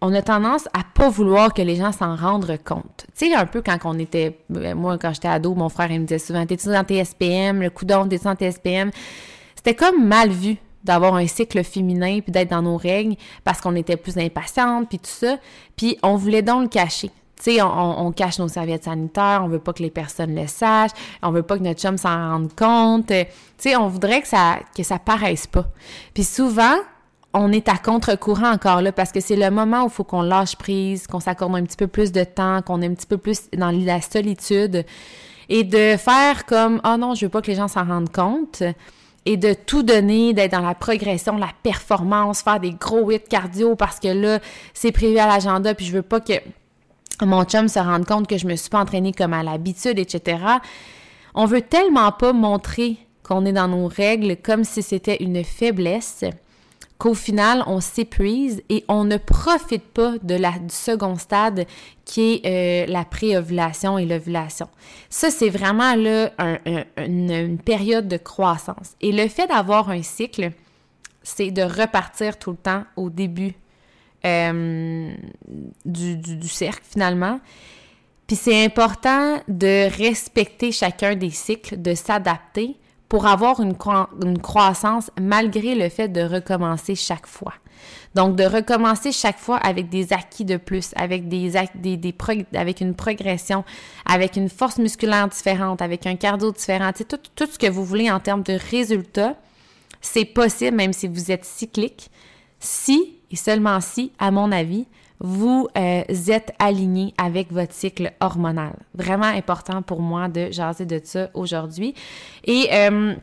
on 0.00 0.12
a 0.12 0.20
tendance 0.20 0.66
à 0.74 0.82
pas 0.94 1.08
vouloir 1.08 1.54
que 1.54 1.62
les 1.62 1.76
gens 1.76 1.90
s'en 1.90 2.14
rendent 2.14 2.58
compte. 2.64 3.06
Tu 3.16 3.30
sais, 3.30 3.34
un 3.34 3.46
peu 3.46 3.62
quand 3.62 3.78
on 3.84 3.98
était, 3.98 4.38
moi, 4.50 4.98
quand 4.98 5.14
j'étais 5.14 5.28
ado, 5.28 5.54
mon 5.54 5.70
frère, 5.70 5.90
il 5.90 6.00
me 6.00 6.06
disait 6.06 6.18
souvent, 6.18 6.44
t'es-tu 6.44 6.68
dans 6.68 6.84
tes 6.84 7.02
SPM? 7.02 7.62
Le 7.62 7.70
coup 7.70 7.86
d'onde, 7.86 8.10
t'es-tu 8.10 8.24
dans 8.24 8.36
tes 8.36 8.50
SPM? 8.50 8.90
C'était 9.56 9.74
comme 9.74 10.06
mal 10.06 10.28
vu 10.28 10.58
d'avoir 10.84 11.14
un 11.14 11.26
cycle 11.26 11.64
féminin 11.64 12.20
puis 12.20 12.30
d'être 12.30 12.50
dans 12.50 12.62
nos 12.62 12.76
règles 12.76 13.16
parce 13.42 13.60
qu'on 13.60 13.74
était 13.74 13.96
plus 13.96 14.18
impatiente 14.18 14.88
puis 14.88 14.98
tout 14.98 15.06
ça. 15.06 15.38
Puis 15.76 15.98
on 16.02 16.16
voulait 16.16 16.42
donc 16.42 16.62
le 16.62 16.68
cacher. 16.68 17.10
Tu 17.36 17.54
sais, 17.56 17.62
on, 17.62 18.12
cache 18.12 18.38
nos 18.38 18.46
serviettes 18.46 18.84
sanitaires, 18.84 19.42
on 19.42 19.48
veut 19.48 19.58
pas 19.58 19.72
que 19.72 19.82
les 19.82 19.90
personnes 19.90 20.36
le 20.36 20.46
sachent, 20.46 20.92
on 21.20 21.32
veut 21.32 21.42
pas 21.42 21.58
que 21.58 21.64
notre 21.64 21.80
chum 21.80 21.98
s'en 21.98 22.30
rende 22.30 22.54
compte. 22.54 23.08
Tu 23.08 23.24
sais, 23.58 23.76
on 23.76 23.88
voudrait 23.88 24.22
que 24.22 24.28
ça 24.28 24.60
que 24.76 24.84
ça 24.84 25.00
paraisse 25.00 25.48
pas. 25.48 25.66
Puis 26.14 26.22
souvent, 26.22 26.76
on 27.32 27.50
est 27.50 27.68
à 27.68 27.76
contre-courant 27.76 28.52
encore 28.52 28.80
là 28.80 28.92
parce 28.92 29.10
que 29.10 29.20
c'est 29.20 29.36
le 29.36 29.50
moment 29.50 29.82
où 29.82 29.86
il 29.88 29.92
faut 29.92 30.04
qu'on 30.04 30.22
lâche 30.22 30.54
prise, 30.56 31.08
qu'on 31.08 31.18
s'accorde 31.18 31.56
un 31.56 31.64
petit 31.64 31.76
peu 31.76 31.88
plus 31.88 32.12
de 32.12 32.22
temps, 32.22 32.62
qu'on 32.62 32.80
est 32.80 32.86
un 32.86 32.94
petit 32.94 33.06
peu 33.06 33.18
plus 33.18 33.50
dans 33.56 33.72
la 33.72 34.00
solitude 34.00 34.84
et 35.48 35.64
de 35.64 35.96
faire 35.96 36.46
comme 36.46 36.80
oh 36.84 36.96
non, 36.96 37.14
je 37.14 37.26
veux 37.26 37.30
pas 37.30 37.42
que 37.42 37.48
les 37.48 37.56
gens 37.56 37.68
s'en 37.68 37.84
rendent 37.84 38.12
compte 38.12 38.62
et 39.26 39.36
de 39.36 39.54
tout 39.54 39.82
donner, 39.82 40.34
d'être 40.34 40.52
dans 40.52 40.60
la 40.60 40.74
progression, 40.74 41.36
la 41.36 41.52
performance, 41.62 42.42
faire 42.42 42.60
des 42.60 42.72
gros 42.72 43.10
hits 43.10 43.20
cardio 43.20 43.74
parce 43.74 43.98
que 43.98 44.08
là, 44.08 44.38
c'est 44.74 44.92
prévu 44.92 45.18
à 45.18 45.26
l'agenda, 45.26 45.74
puis 45.74 45.86
je 45.86 45.92
veux 45.92 46.02
pas 46.02 46.20
que 46.20 46.34
mon 47.22 47.44
chum 47.44 47.68
se 47.68 47.78
rende 47.78 48.04
compte 48.04 48.26
que 48.26 48.36
je 48.36 48.46
me 48.46 48.56
suis 48.56 48.70
pas 48.70 48.80
entraînée 48.80 49.12
comme 49.12 49.32
à 49.32 49.42
l'habitude, 49.42 49.98
etc. 49.98 50.38
On 51.34 51.46
veut 51.46 51.62
tellement 51.62 52.12
pas 52.12 52.32
montrer 52.32 52.96
qu'on 53.22 53.46
est 53.46 53.52
dans 53.52 53.68
nos 53.68 53.88
règles 53.88 54.36
comme 54.36 54.64
si 54.64 54.82
c'était 54.82 55.16
une 55.20 55.42
faiblesse 55.42 56.24
qu'au 56.98 57.14
final, 57.14 57.64
on 57.66 57.80
s'épuise 57.80 58.62
et 58.68 58.84
on 58.88 59.04
ne 59.04 59.16
profite 59.16 59.84
pas 59.84 60.14
de 60.22 60.34
la, 60.34 60.52
du 60.52 60.74
second 60.74 61.16
stade 61.16 61.66
qui 62.04 62.40
est 62.42 62.86
euh, 62.88 62.92
la 62.92 63.04
préovulation 63.04 63.98
et 63.98 64.06
l'ovulation. 64.06 64.68
Ça, 65.10 65.30
c'est 65.30 65.48
vraiment 65.48 65.94
là 65.96 66.30
une, 66.96 67.58
période 67.58 68.08
de 68.08 68.16
croissance. 68.16 68.94
Et 69.00 69.12
le 69.12 69.28
fait 69.28 69.46
d'avoir 69.46 69.90
un 69.90 70.02
cycle, 70.02 70.52
c'est 71.22 71.50
de 71.50 71.62
repartir 71.62 72.38
tout 72.38 72.52
le 72.52 72.56
temps 72.56 72.84
au 72.96 73.10
début 73.10 73.54
euh, 74.24 75.14
du, 75.84 76.16
du 76.16 76.48
cercle 76.48 76.84
finalement. 76.88 77.40
Puis 78.26 78.36
c'est 78.36 78.64
important 78.64 79.38
de 79.48 79.88
respecter 79.98 80.72
chacun 80.72 81.14
des 81.14 81.30
cycles, 81.30 81.80
de 81.80 81.94
s'adapter 81.94 82.76
pour 83.14 83.28
avoir 83.28 83.60
une, 83.60 83.76
croissance 84.42 85.08
malgré 85.20 85.76
le 85.76 85.88
fait 85.88 86.08
de 86.08 86.20
recommencer 86.20 86.96
chaque 86.96 87.28
fois. 87.28 87.54
Donc, 88.16 88.34
de 88.34 88.42
recommencer 88.42 89.12
chaque 89.12 89.38
fois 89.38 89.56
avec 89.58 89.88
des 89.88 90.12
acquis 90.12 90.44
de 90.44 90.56
plus, 90.56 90.90
avec 90.96 91.28
des 91.28 91.56
avec 92.56 92.80
une 92.80 92.96
progression, 92.96 93.62
avec 94.04 94.34
une 94.34 94.48
force 94.48 94.78
musculaire 94.78 95.28
différente, 95.28 95.80
avec 95.80 96.08
un 96.08 96.16
cardio 96.16 96.50
différent, 96.50 96.90
tout, 97.08 97.20
tout 97.36 97.46
ce 97.46 97.56
que 97.56 97.70
vous 97.70 97.84
voulez 97.84 98.10
en 98.10 98.18
termes 98.18 98.42
de 98.42 98.58
résultats, 98.68 99.36
c'est 100.00 100.24
possible 100.24 100.76
même 100.76 100.92
si 100.92 101.06
vous 101.06 101.30
êtes 101.30 101.44
cyclique, 101.44 102.10
si 102.58 103.20
et 103.30 103.36
seulement 103.36 103.80
si, 103.80 104.10
à 104.18 104.32
mon 104.32 104.50
avis, 104.50 104.88
vous 105.20 105.68
euh, 105.76 106.02
êtes 106.28 106.52
aligné 106.58 107.14
avec 107.18 107.52
votre 107.52 107.72
cycle 107.72 108.12
hormonal. 108.20 108.74
Vraiment 108.94 109.24
important 109.24 109.82
pour 109.82 110.00
moi 110.00 110.28
de 110.28 110.50
jaser 110.50 110.86
de 110.86 111.00
ça 111.02 111.30
aujourd'hui. 111.34 111.94
Et 112.44 112.68
euh, 112.72 113.14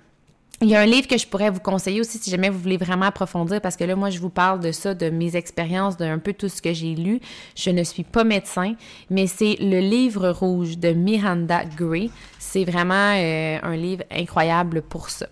il 0.61 0.69
y 0.69 0.75
a 0.75 0.79
un 0.79 0.85
livre 0.85 1.07
que 1.07 1.17
je 1.17 1.25
pourrais 1.25 1.49
vous 1.49 1.59
conseiller 1.59 1.99
aussi 1.99 2.19
si 2.19 2.29
jamais 2.29 2.49
vous 2.49 2.59
voulez 2.59 2.77
vraiment 2.77 3.05
approfondir, 3.05 3.59
parce 3.61 3.75
que 3.75 3.83
là, 3.83 3.95
moi, 3.95 4.11
je 4.11 4.19
vous 4.19 4.29
parle 4.29 4.59
de 4.59 4.71
ça, 4.71 4.93
de 4.93 5.09
mes 5.09 5.35
expériences, 5.35 5.97
d'un 5.97 6.19
peu 6.19 6.33
tout 6.33 6.49
ce 6.49 6.61
que 6.61 6.71
j'ai 6.71 6.93
lu. 6.93 7.19
Je 7.55 7.71
ne 7.71 7.83
suis 7.83 8.03
pas 8.03 8.23
médecin, 8.23 8.75
mais 9.09 9.25
c'est 9.25 9.57
le 9.59 9.79
livre 9.79 10.29
rouge 10.29 10.77
de 10.77 10.89
Miranda 10.89 11.65
Gray. 11.65 12.11
C'est 12.37 12.63
vraiment 12.63 13.15
euh, 13.15 13.57
un 13.63 13.75
livre 13.75 14.03
incroyable 14.11 14.83
pour 14.83 15.09
ça. 15.09 15.27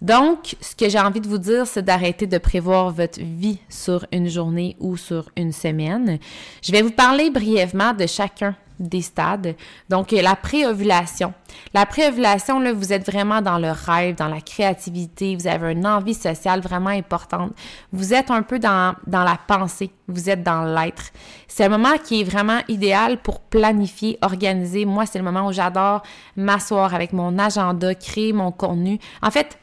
Donc, 0.00 0.56
ce 0.60 0.76
que 0.76 0.88
j'ai 0.88 1.00
envie 1.00 1.20
de 1.20 1.28
vous 1.28 1.38
dire, 1.38 1.66
c'est 1.66 1.82
d'arrêter 1.82 2.26
de 2.26 2.38
prévoir 2.38 2.90
votre 2.90 3.20
vie 3.20 3.58
sur 3.68 4.06
une 4.12 4.28
journée 4.28 4.76
ou 4.78 4.96
sur 4.96 5.28
une 5.36 5.52
semaine. 5.52 6.18
Je 6.62 6.70
vais 6.70 6.82
vous 6.82 6.92
parler 6.92 7.30
brièvement 7.30 7.92
de 7.92 8.06
chacun 8.06 8.54
des 8.78 9.02
stades. 9.02 9.56
Donc, 9.88 10.12
la 10.12 10.36
préovulation. 10.36 11.34
La 11.74 11.84
préovulation, 11.84 12.60
là, 12.60 12.72
vous 12.72 12.92
êtes 12.92 13.04
vraiment 13.04 13.42
dans 13.42 13.58
le 13.58 13.72
rêve, 13.72 14.14
dans 14.14 14.28
la 14.28 14.40
créativité, 14.40 15.34
vous 15.34 15.48
avez 15.48 15.72
une 15.72 15.84
envie 15.84 16.14
sociale 16.14 16.60
vraiment 16.60 16.90
importante. 16.90 17.52
Vous 17.92 18.14
êtes 18.14 18.30
un 18.30 18.42
peu 18.42 18.60
dans, 18.60 18.94
dans 19.06 19.24
la 19.24 19.36
pensée, 19.48 19.90
vous 20.06 20.30
êtes 20.30 20.44
dans 20.44 20.62
l'être. 20.62 21.10
C'est 21.48 21.64
un 21.64 21.70
moment 21.70 21.98
qui 22.02 22.20
est 22.20 22.24
vraiment 22.24 22.60
idéal 22.68 23.18
pour 23.18 23.40
planifier, 23.40 24.16
organiser. 24.22 24.84
Moi, 24.84 25.06
c'est 25.06 25.18
le 25.18 25.24
moment 25.24 25.48
où 25.48 25.52
j'adore 25.52 26.02
m'asseoir 26.36 26.94
avec 26.94 27.12
mon 27.12 27.36
agenda, 27.38 27.96
créer 27.96 28.32
mon 28.32 28.52
contenu. 28.52 29.00
En 29.22 29.32
fait, 29.32 29.58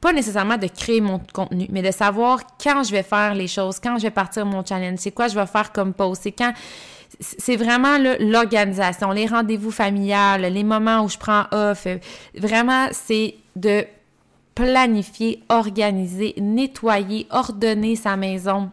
pas 0.00 0.12
nécessairement 0.12 0.56
de 0.56 0.66
créer 0.66 1.00
mon 1.00 1.20
contenu, 1.32 1.66
mais 1.70 1.82
de 1.82 1.90
savoir 1.90 2.40
quand 2.62 2.82
je 2.84 2.90
vais 2.90 3.02
faire 3.02 3.34
les 3.34 3.48
choses, 3.48 3.78
quand 3.80 3.98
je 3.98 4.04
vais 4.04 4.10
partir 4.10 4.46
mon 4.46 4.64
challenge, 4.64 4.98
c'est 4.98 5.10
quoi 5.10 5.28
je 5.28 5.34
vais 5.34 5.46
faire 5.46 5.72
comme 5.72 5.92
post, 5.92 6.22
c'est 6.22 6.32
quand 6.32 6.52
c'est 7.18 7.56
vraiment 7.56 7.98
l'organisation, 8.20 9.10
les 9.10 9.26
rendez-vous 9.26 9.72
familiales, 9.72 10.42
les 10.42 10.64
moments 10.64 11.04
où 11.04 11.08
je 11.08 11.18
prends 11.18 11.44
off. 11.50 11.86
Vraiment, 12.36 12.86
c'est 12.92 13.34
de 13.56 13.84
planifier, 14.54 15.42
organiser, 15.48 16.34
nettoyer, 16.38 17.26
ordonner 17.30 17.96
sa 17.96 18.16
maison. 18.16 18.70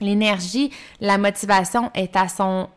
L'énergie, 0.00 0.70
la 1.00 1.18
motivation 1.18 1.90
est 1.94 2.16
à 2.16 2.28
son 2.28 2.68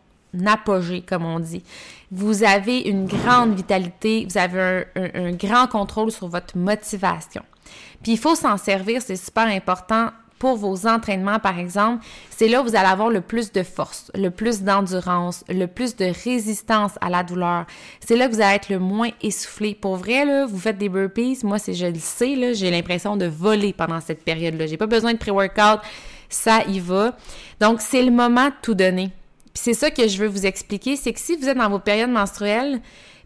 apogée, 0.45 1.01
comme 1.01 1.25
on 1.25 1.39
dit. 1.39 1.63
Vous 2.11 2.43
avez 2.43 2.81
une 2.81 3.07
grande 3.07 3.55
vitalité, 3.55 4.27
vous 4.29 4.37
avez 4.37 4.85
un 4.95 5.31
grand 5.31 5.67
contrôle 5.67 6.11
sur 6.11 6.27
votre 6.27 6.57
motivation. 6.57 7.41
Puis 8.05 8.11
il 8.11 8.19
faut 8.19 8.35
s'en 8.35 8.57
servir, 8.57 9.01
c'est 9.01 9.15
super 9.15 9.47
important 9.47 10.11
pour 10.37 10.57
vos 10.57 10.85
entraînements, 10.85 11.39
par 11.39 11.57
exemple, 11.57 12.05
c'est 12.29 12.47
là 12.47 12.61
où 12.61 12.65
vous 12.65 12.75
allez 12.75 12.87
avoir 12.87 13.09
le 13.09 13.19
plus 13.19 13.51
de 13.51 13.63
force, 13.63 14.11
le 14.13 14.29
plus 14.29 14.61
d'endurance, 14.61 15.43
le 15.49 15.65
plus 15.65 15.95
de 15.95 16.13
résistance 16.23 16.91
à 17.01 17.09
la 17.09 17.23
douleur. 17.23 17.65
C'est 18.05 18.15
là 18.15 18.27
que 18.27 18.35
vous 18.35 18.41
allez 18.41 18.57
être 18.57 18.69
le 18.69 18.77
moins 18.77 19.09
essoufflé. 19.23 19.73
Pour 19.73 19.95
vrai, 19.95 20.23
là, 20.23 20.45
vous 20.45 20.59
faites 20.59 20.77
des 20.77 20.87
burpees, 20.87 21.39
moi, 21.41 21.57
c'est, 21.57 21.73
je 21.73 21.87
le 21.87 21.97
sais, 21.97 22.35
là, 22.35 22.53
j'ai 22.53 22.69
l'impression 22.69 23.17
de 23.17 23.25
voler 23.25 23.73
pendant 23.73 24.01
cette 24.01 24.23
période-là. 24.23 24.67
J'ai 24.67 24.77
pas 24.77 24.85
besoin 24.85 25.13
de 25.13 25.17
pré-workout, 25.17 25.79
ça 26.29 26.63
y 26.67 26.79
va. 26.79 27.17
Donc, 27.59 27.81
c'est 27.81 28.03
le 28.03 28.11
moment 28.11 28.49
de 28.49 28.55
tout 28.61 28.75
donner. 28.75 29.09
Puis 29.51 29.63
c'est 29.63 29.73
ça 29.73 29.89
que 29.89 30.07
je 30.07 30.19
veux 30.19 30.27
vous 30.27 30.45
expliquer, 30.45 30.95
c'est 30.95 31.11
que 31.11 31.19
si 31.19 31.35
vous 31.37 31.49
êtes 31.49 31.57
dans 31.57 31.71
vos 31.71 31.79
périodes 31.79 32.11
menstruelles, 32.11 32.81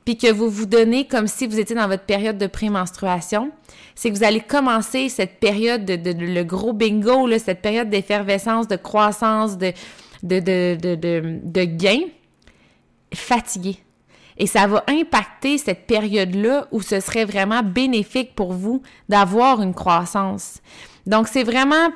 puis 0.06 0.16
que 0.16 0.32
vous 0.32 0.50
vous 0.50 0.66
donnez 0.66 1.06
comme 1.06 1.28
si 1.28 1.48
vous 1.48 1.60
étiez 1.60 1.76
dans 1.76 1.90
votre 1.90 2.06
période 2.06 2.38
de 2.38 2.48
pré-menstruation, 2.48 3.52
c'est 4.00 4.12
que 4.12 4.16
vous 4.16 4.24
allez 4.24 4.40
commencer 4.40 5.10
cette 5.10 5.42
période 5.42 5.84
de, 5.84 6.12
le 6.14 6.44
gros 6.44 6.72
bingo, 6.72 7.28
cette 7.38 7.62
période 7.62 7.90
d'effervescence, 7.90 8.66
de 8.66 8.78
croissance, 8.78 9.58
de, 9.58 9.74
de, 10.24 10.40
de, 10.40 11.40
de, 11.44 11.64
gain, 11.66 12.04
fatigué. 13.14 13.76
Et 14.38 14.48
ça 14.48 14.68
va 14.68 14.86
impacter 14.88 15.58
cette 15.58 15.86
période-là 15.86 16.70
où 16.72 16.82
ce 16.82 17.02
serait 17.02 17.26
vraiment 17.26 17.62
bénéfique 17.62 18.36
pour 18.36 18.54
vous 18.54 18.82
d'avoir 19.10 19.62
une 19.62 19.74
croissance. 19.74 20.60
Donc, 21.06 21.28
c'est 21.28 21.44
vraiment 21.44 21.90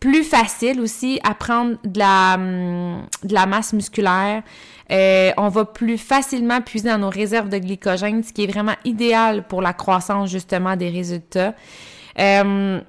plus 0.00 0.24
facile 0.24 0.78
aussi 0.78 1.20
à 1.24 1.34
prendre 1.34 1.78
de 1.84 1.98
la, 2.00 2.34
hum, 2.34 3.06
de 3.24 3.32
la 3.32 3.46
masse 3.46 3.72
musculaire. 3.72 4.42
Euh, 4.90 5.32
on 5.36 5.48
va 5.48 5.64
plus 5.64 5.98
facilement 5.98 6.60
puiser 6.60 6.88
dans 6.88 6.98
nos 6.98 7.10
réserves 7.10 7.48
de 7.48 7.58
glycogène, 7.58 8.22
ce 8.22 8.32
qui 8.32 8.44
est 8.44 8.46
vraiment 8.46 8.76
idéal 8.84 9.46
pour 9.46 9.60
la 9.60 9.72
croissance 9.72 10.30
justement 10.30 10.76
des 10.76 10.88
résultats. 10.88 11.54
Euh, 12.18 12.80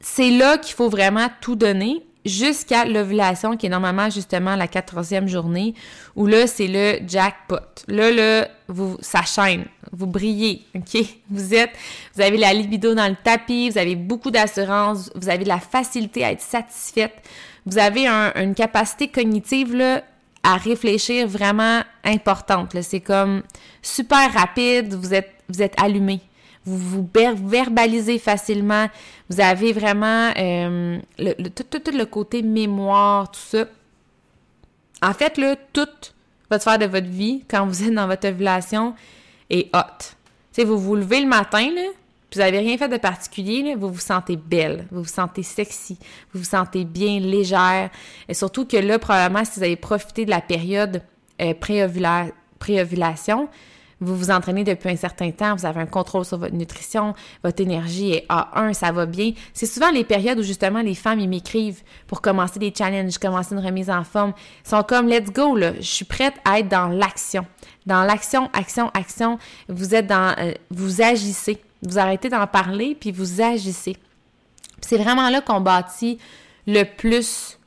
c'est 0.00 0.30
là 0.30 0.58
qu'il 0.58 0.74
faut 0.74 0.88
vraiment 0.88 1.28
tout 1.40 1.56
donner 1.56 2.02
jusqu'à 2.26 2.84
l'ovulation, 2.84 3.56
qui 3.56 3.66
est 3.66 3.70
normalement 3.70 4.10
justement 4.10 4.56
la 4.56 4.68
quatorzième 4.68 5.28
journée, 5.28 5.74
où 6.16 6.26
là, 6.26 6.46
c'est 6.46 6.66
le 6.66 6.98
jackpot. 7.06 7.56
Là, 7.88 8.10
là, 8.10 8.48
vous, 8.68 8.96
ça 9.00 9.22
chaîne, 9.22 9.64
vous 9.92 10.06
brillez, 10.06 10.64
OK? 10.74 11.02
Vous 11.30 11.54
êtes, 11.54 11.70
vous 12.14 12.22
avez 12.22 12.36
la 12.36 12.52
libido 12.52 12.94
dans 12.94 13.08
le 13.08 13.16
tapis, 13.16 13.70
vous 13.70 13.78
avez 13.78 13.94
beaucoup 13.94 14.30
d'assurance, 14.30 15.10
vous 15.14 15.28
avez 15.28 15.44
de 15.44 15.48
la 15.48 15.60
facilité 15.60 16.24
à 16.24 16.32
être 16.32 16.40
satisfaite, 16.40 17.14
vous 17.64 17.78
avez 17.78 18.06
une 18.06 18.54
capacité 18.54 19.08
cognitive, 19.08 19.74
là, 19.74 20.02
à 20.46 20.56
réfléchir 20.56 21.26
vraiment 21.26 21.82
importante. 22.04 22.76
C'est 22.82 23.00
comme 23.00 23.42
super 23.82 24.32
rapide, 24.32 24.94
vous 24.94 25.12
êtes, 25.12 25.32
vous 25.48 25.60
êtes 25.60 25.74
allumé 25.80 26.20
vous 26.66 26.78
vous 26.78 27.08
verbalisez 27.48 28.18
facilement, 28.18 28.88
vous 29.30 29.40
avez 29.40 29.72
vraiment 29.72 30.32
euh, 30.36 30.98
le, 31.16 31.48
tout, 31.48 31.92
le 31.92 32.04
côté 32.04 32.42
mémoire, 32.42 33.30
tout 33.30 33.38
ça. 33.38 33.66
En 35.00 35.12
fait, 35.12 35.40
toute 35.72 36.14
votre 36.50 36.62
sphère 36.62 36.78
de 36.78 36.86
votre 36.86 37.06
vie, 37.06 37.44
quand 37.48 37.66
vous 37.66 37.84
êtes 37.84 37.94
dans 37.94 38.08
votre 38.08 38.28
ovulation, 38.28 38.94
est 39.48 39.74
hot. 39.74 40.14
Tu 40.52 40.64
vous 40.64 40.78
vous 40.78 40.96
levez 40.96 41.20
le 41.20 41.28
matin, 41.28 41.70
là, 41.72 41.88
vous 42.36 42.42
n'avez 42.42 42.58
rien 42.58 42.76
fait 42.78 42.88
de 42.88 42.96
particulier, 42.96 43.74
vous 43.76 43.90
vous 43.90 43.98
sentez 43.98 44.36
belle, 44.36 44.86
vous 44.90 45.02
vous 45.02 45.08
sentez 45.08 45.42
sexy, 45.42 45.98
vous 46.32 46.40
vous 46.40 46.44
sentez 46.44 46.84
bien 46.84 47.18
légère. 47.18 47.90
Et 48.28 48.34
surtout 48.34 48.66
que 48.66 48.76
là, 48.76 48.98
probablement, 48.98 49.44
si 49.44 49.58
vous 49.58 49.64
avez 49.64 49.76
profité 49.76 50.24
de 50.24 50.30
la 50.30 50.40
période 50.40 51.02
euh, 51.40 51.54
pré-ovulation, 51.54 53.48
vous 54.00 54.14
vous 54.14 54.30
entraînez 54.30 54.62
depuis 54.62 54.90
un 54.90 54.96
certain 54.96 55.30
temps, 55.30 55.56
vous 55.56 55.64
avez 55.64 55.80
un 55.80 55.86
contrôle 55.86 56.24
sur 56.24 56.36
votre 56.36 56.54
nutrition, 56.54 57.14
votre 57.42 57.62
énergie 57.62 58.12
est 58.12 58.26
A1, 58.28 58.74
ça 58.74 58.92
va 58.92 59.06
bien. 59.06 59.32
C'est 59.54 59.66
souvent 59.66 59.90
les 59.90 60.04
périodes 60.04 60.38
où 60.38 60.42
justement 60.42 60.82
les 60.82 60.94
femmes 60.94 61.24
m'écrivent 61.26 61.82
pour 62.06 62.20
commencer 62.20 62.58
des 62.58 62.72
challenges, 62.76 63.16
commencer 63.16 63.54
une 63.54 63.64
remise 63.64 63.88
en 63.88 64.04
forme. 64.04 64.34
Ils 64.64 64.68
sont 64.68 64.82
comme 64.82 65.08
let's 65.08 65.32
go 65.32 65.56
là, 65.56 65.72
je 65.76 65.80
suis 65.80 66.04
prête 66.04 66.34
à 66.44 66.58
être 66.58 66.68
dans 66.68 66.88
l'action. 66.88 67.46
Dans 67.86 68.02
l'action, 68.02 68.50
action, 68.52 68.90
action, 68.92 69.38
vous 69.68 69.94
êtes 69.94 70.06
dans 70.06 70.34
euh, 70.38 70.52
vous 70.70 71.00
agissez. 71.00 71.58
Vous 71.82 71.98
arrêtez 71.98 72.28
d'en 72.28 72.46
parler 72.46 72.96
puis 72.98 73.12
vous 73.12 73.40
agissez. 73.40 73.96
C'est 74.80 74.98
vraiment 74.98 75.30
là 75.30 75.40
qu'on 75.40 75.60
bâtit 75.60 76.18
le 76.66 76.84
plus 76.84 77.58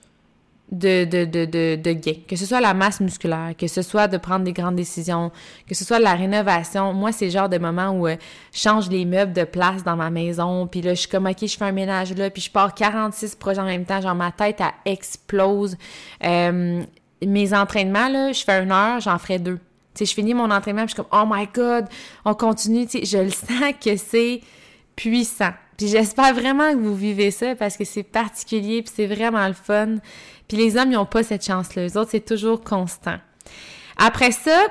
de, 0.72 1.04
de, 1.06 1.26
de, 1.26 1.76
de, 1.76 1.94
gain, 1.94 2.14
que 2.28 2.36
ce 2.36 2.46
soit 2.46 2.62
la 2.62 2.74
masse 2.74 3.00
musculaire, 3.00 3.54
que 3.58 3.68
ce 3.68 3.82
soit 3.82 4.08
de 4.08 4.18
prendre 4.18 4.46
des 4.46 4.54
grandes 4.54 4.76
décisions, 4.76 5.32
que 5.68 5.74
ce 5.74 5.84
soit 5.84 6.00
la 6.00 6.14
rénovation. 6.14 6.94
Moi, 6.94 7.12
c'est 7.12 7.26
le 7.26 7.32
genre 7.32 7.50
de 7.50 7.58
moment 7.58 7.90
où 7.90 8.08
euh, 8.08 8.16
je 8.54 8.60
change 8.60 8.90
les 8.90 9.06
meubles 9.06 9.34
de 9.34 9.46
place 9.46 9.84
dans 9.84 9.96
ma 9.96 10.10
maison, 10.12 10.68
puis 10.68 10.82
là, 10.82 10.94
je 10.94 11.02
suis 11.02 11.10
comme, 11.10 11.26
OK, 11.26 11.38
je 11.42 11.58
fais 11.58 11.66
un 11.66 11.72
ménage 11.72 12.14
là, 12.16 12.30
puis 12.30 12.42
je 12.42 12.52
pars 12.52 12.74
46 12.74 13.36
projets 13.36 13.62
en 13.62 13.66
même 13.66 13.86
temps, 13.86 14.00
genre 14.00 14.16
ma 14.16 14.32
tête, 14.32 14.62
elle 14.62 14.94
explose. 14.94 15.76
Euh, 16.24 16.84
mes 17.26 17.54
entraînements, 17.54 18.10
là, 18.10 18.32
je 18.32 18.44
fais 18.44 18.62
une 18.62 18.72
heure, 18.72 19.00
j'en 19.00 19.18
ferai 19.18 19.40
deux. 19.40 19.60
Sais, 20.00 20.06
je 20.06 20.14
finis 20.14 20.34
mon 20.34 20.50
entraînement, 20.52 20.86
puis 20.86 20.96
je 20.96 21.02
suis 21.02 21.10
comme, 21.10 21.20
oh 21.20 21.26
my 21.30 21.48
God, 21.54 21.86
on 22.26 22.34
continue, 22.34 22.86
tu 22.88 23.00
sais, 23.00 23.06
je 23.06 23.18
le 23.24 23.30
sens 23.30 23.74
que 23.84 23.96
c'est 23.96 24.42
puissant. 24.96 25.52
Puis 25.78 25.88
j'espère 25.88 26.34
vraiment 26.34 26.74
que 26.74 26.78
vous 26.78 26.96
vivez 26.96 27.32
ça 27.32 27.56
parce 27.56 27.78
que 27.78 27.86
c'est 27.86 28.04
particulier 28.04 28.82
puis 28.82 28.92
c'est 28.94 29.08
vraiment 29.08 29.48
le 29.48 29.54
fun. 29.54 29.96
Puis 30.48 30.58
les 30.58 30.76
hommes, 30.76 30.90
n'ont 30.90 31.06
pas 31.06 31.24
cette 31.24 31.46
chance-là. 31.46 31.84
Les 31.84 31.96
autres, 31.96 32.12
c'est 32.12 32.26
toujours 32.26 32.62
constant. 32.62 33.16
Après 33.96 34.32
ça, 34.32 34.68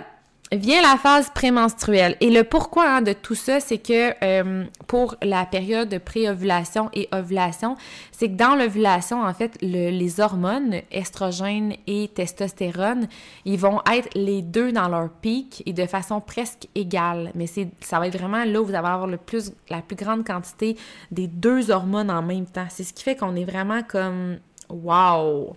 vient 0.53 0.81
la 0.81 0.97
phase 0.97 1.31
prémenstruelle. 1.31 2.17
Et 2.21 2.31
le 2.31 2.45
pourquoi 2.45 2.89
hein, 2.89 3.03
de 3.03 3.13
tout 3.13 3.35
ça, 3.35 3.61
c'est 3.61 3.79
que 3.79 4.13
euh, 4.23 4.65
pour 4.87 5.17
la 5.23 5.45
période 5.45 5.89
de 5.89 5.99
pré-ovulation 5.99 6.91
et 6.95 7.09
ovulation, 7.13 7.77
c'est 8.13 8.29
que 8.29 8.37
dans 8.37 8.55
l'ovulation, 8.55 9.23
en 9.23 9.35
fait, 9.35 9.59
les 9.61 10.21
hormones, 10.21 10.81
estrogène 10.91 11.75
et 11.87 12.09
testostérone, 12.09 13.09
ils 13.45 13.59
vont 13.59 13.81
être 13.93 14.09
les 14.15 14.43
deux 14.43 14.73
dans 14.73 14.89
leur 14.89 15.11
pic 15.11 15.63
et 15.67 15.73
de 15.73 15.87
façon 15.87 16.21
presque 16.21 16.69
égale. 16.75 17.31
Mais 17.35 17.47
c'est, 17.47 17.69
ça 17.81 17.99
va 17.99 18.09
être 18.09 18.19
vraiment 18.19 18.45
là 18.45 18.61
où 18.61 18.65
vous 18.65 18.75
allez 18.75 18.79
avoir 18.79 19.07
le 19.07 19.19
plus, 19.19 19.53
la 19.69 19.83
plus 19.83 19.97
grande 19.97 20.27
quantité 20.27 20.77
des 21.11 21.27
deux 21.27 21.71
hormones 21.71 22.11
en 22.11 22.23
même 22.23 22.47
temps. 22.47 22.67
C'est 22.71 22.85
ce 22.85 22.93
qui 22.93 23.05
fait 23.05 23.17
qu'on 23.17 23.37
est 23.37 23.45
vraiment 23.45 23.83
comme 23.83 24.39
wow! 24.71 25.57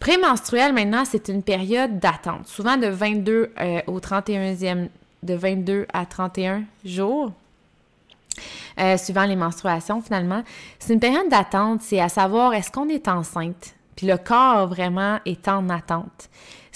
Prémenstruel, 0.00 0.72
maintenant, 0.72 1.04
c'est 1.04 1.28
une 1.28 1.42
période 1.42 1.98
d'attente, 1.98 2.46
souvent 2.46 2.76
de 2.76 2.86
22 2.86 3.52
euh, 3.60 3.80
au 3.86 3.98
31e, 3.98 4.88
de 5.22 5.34
22 5.34 5.86
à 5.92 6.06
31 6.06 6.62
jours. 6.84 7.32
Euh, 8.78 8.96
suivant 8.96 9.24
les 9.24 9.34
menstruations 9.34 10.00
finalement. 10.00 10.44
C'est 10.78 10.92
une 10.94 11.00
période 11.00 11.28
d'attente, 11.28 11.82
c'est 11.82 12.00
à 12.00 12.08
savoir 12.08 12.54
est-ce 12.54 12.70
qu'on 12.70 12.88
est 12.88 13.08
enceinte, 13.08 13.74
puis 13.96 14.06
le 14.06 14.16
corps 14.16 14.68
vraiment 14.68 15.18
est 15.26 15.48
en 15.48 15.68
attente. 15.68 16.28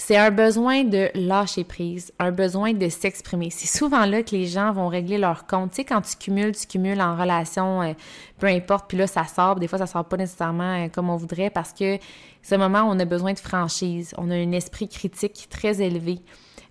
C'est 0.05 0.17
un 0.17 0.31
besoin 0.31 0.83
de 0.83 1.09
lâcher 1.15 1.63
prise, 1.63 2.11
un 2.19 2.31
besoin 2.31 2.73
de 2.73 2.89
s'exprimer. 2.89 3.49
C'est 3.51 3.77
souvent 3.77 4.05
là 4.05 4.21
que 4.21 4.31
les 4.31 4.47
gens 4.47 4.73
vont 4.73 4.89
régler 4.89 5.17
leur 5.17 5.47
compte. 5.47 5.69
Tu 5.69 5.75
sais, 5.77 5.85
quand 5.85 6.01
tu 6.01 6.17
cumules, 6.17 6.53
tu 6.53 6.67
cumules 6.67 6.99
en 6.99 7.15
relation, 7.15 7.81
euh, 7.81 7.93
peu 8.37 8.47
importe, 8.47 8.89
puis 8.89 8.97
là, 8.97 9.07
ça 9.07 9.23
sort. 9.23 9.55
Des 9.55 9.69
fois, 9.69 9.79
ça 9.79 9.87
sort 9.87 10.03
pas 10.03 10.17
nécessairement 10.17 10.89
comme 10.89 11.09
on 11.09 11.15
voudrait 11.15 11.49
parce 11.49 11.71
que 11.71 11.99
ce 12.41 12.55
moment 12.55 12.83
on 12.85 12.99
a 12.99 13.05
besoin 13.05 13.31
de 13.31 13.39
franchise, 13.39 14.13
on 14.17 14.29
a 14.29 14.35
un 14.35 14.51
esprit 14.51 14.89
critique 14.89 15.47
très 15.49 15.81
élevé. 15.81 16.19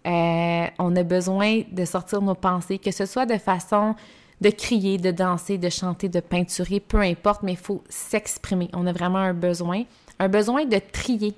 Euh, 0.07 0.67
on 0.79 0.95
a 0.95 1.03
besoin 1.03 1.63
de 1.73 1.87
sortir 1.87 2.21
nos 2.21 2.35
pensées, 2.35 2.77
que 2.77 2.91
ce 2.91 3.07
soit 3.07 3.25
de 3.25 3.39
façon 3.39 3.95
de 4.43 4.51
crier, 4.51 4.99
de 4.99 5.11
danser, 5.11 5.57
de 5.57 5.71
chanter, 5.71 6.11
de 6.11 6.21
peinturer, 6.21 6.81
peu 6.81 6.99
importe, 6.99 7.43
mais 7.45 7.53
il 7.53 7.59
faut 7.59 7.83
s'exprimer. 7.89 8.69
On 8.75 8.87
a 8.87 8.93
vraiment 8.93 9.21
un 9.21 9.33
besoin, 9.33 9.85
un 10.19 10.29
besoin 10.29 10.67
de 10.67 10.79
trier, 10.93 11.35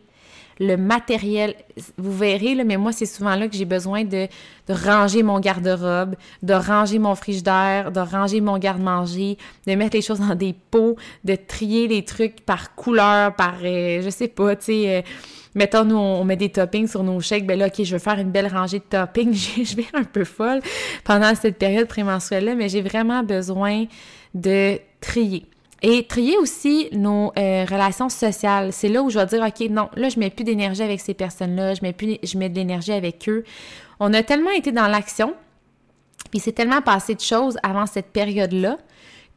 le 0.61 0.76
matériel. 0.76 1.54
Vous 1.99 2.16
verrez, 2.16 2.54
là, 2.54 2.64
mais 2.64 2.76
moi, 2.76 2.92
c'est 2.92 3.06
souvent 3.06 3.34
là 3.34 3.49
que 3.49 3.56
j'ai 3.56 3.64
besoin 3.64 4.04
de, 4.04 4.28
ranger 4.68 5.23
mon 5.23 5.40
garde-robe, 5.40 6.14
de 6.42 6.54
ranger 6.54 6.99
mon 6.99 7.14
frigidaire, 7.14 7.92
de 7.92 8.00
ranger 8.00 8.40
mon 8.40 8.58
garde-manger, 8.58 9.37
de 9.66 9.75
mettre 9.75 9.96
les 9.96 10.02
choses 10.02 10.20
dans 10.20 10.34
des 10.34 10.54
pots, 10.70 10.96
de 11.25 11.34
trier 11.34 11.88
les 11.88 12.04
trucs 12.04 12.40
par 12.42 12.75
couleur, 12.75 13.34
par, 13.34 13.56
euh, 13.62 14.02
je 14.02 14.11
sais 14.11 14.28
pas, 14.28 14.56
tu 14.56 14.64
sais... 14.64 14.96
Euh, 14.96 15.02
mettons, 15.54 15.84
nous, 15.84 15.96
on, 15.96 16.25
met 16.25 16.37
des 16.37 16.49
toppings 16.49 16.88
sur 16.88 17.02
nos 17.02 17.20
chèques, 17.20 17.46
ben 17.46 17.58
là, 17.58 17.66
OK, 17.66 17.82
je 17.82 17.92
veux 17.92 17.99
faire 18.00 18.18
une 18.18 18.30
belle 18.30 18.49
rangée 18.49 18.78
de 18.78 18.84
toppings. 18.84 19.34
je 19.64 19.76
vais 19.76 19.87
un 19.94 20.04
peu 20.04 20.25
folle 20.25 20.61
pendant 21.04 21.34
cette 21.34 21.58
période 21.58 21.88
prémenstruelle-là, 21.88 22.54
mais 22.54 22.68
j'ai 22.68 22.82
vraiment 22.82 23.23
besoin 23.23 23.84
de 24.34 24.78
trier. 25.00 25.46
Et 25.87 26.07
trier 26.07 26.38
aussi 26.38 26.88
nos 26.93 27.31
euh, 27.37 27.67
relations 27.69 28.09
sociales. 28.09 28.73
C'est 28.73 28.88
là 28.88 29.03
où 29.03 29.11
je 29.11 29.19
vais 29.19 29.26
dire, 29.26 29.45
OK, 29.47 29.69
non, 29.69 29.91
là, 29.97 30.09
je 30.09 30.19
mets 30.19 30.31
plus 30.31 30.43
d'énergie 30.43 30.81
avec 30.83 30.99
ces 30.99 31.12
personnes-là, 31.12 31.75
je 31.75 31.83
mets 31.83 31.93
plus, 31.93 32.17
je 32.23 32.38
mets 32.38 32.49
de 32.49 32.55
l'énergie 32.55 32.93
avec 32.93 33.29
eux. 33.29 33.45
On 34.00 34.14
a 34.14 34.23
tellement 34.23 34.50
été 34.50 34.73
dans 34.73 34.88
l'action, 34.88 35.35
puis 36.31 36.41
c'est 36.41 36.53
tellement 36.53 36.81
passé 36.81 37.14
de 37.14 37.21
choses 37.21 37.59
avant 37.62 37.85
cette 37.85 38.12
période-là, 38.12 38.79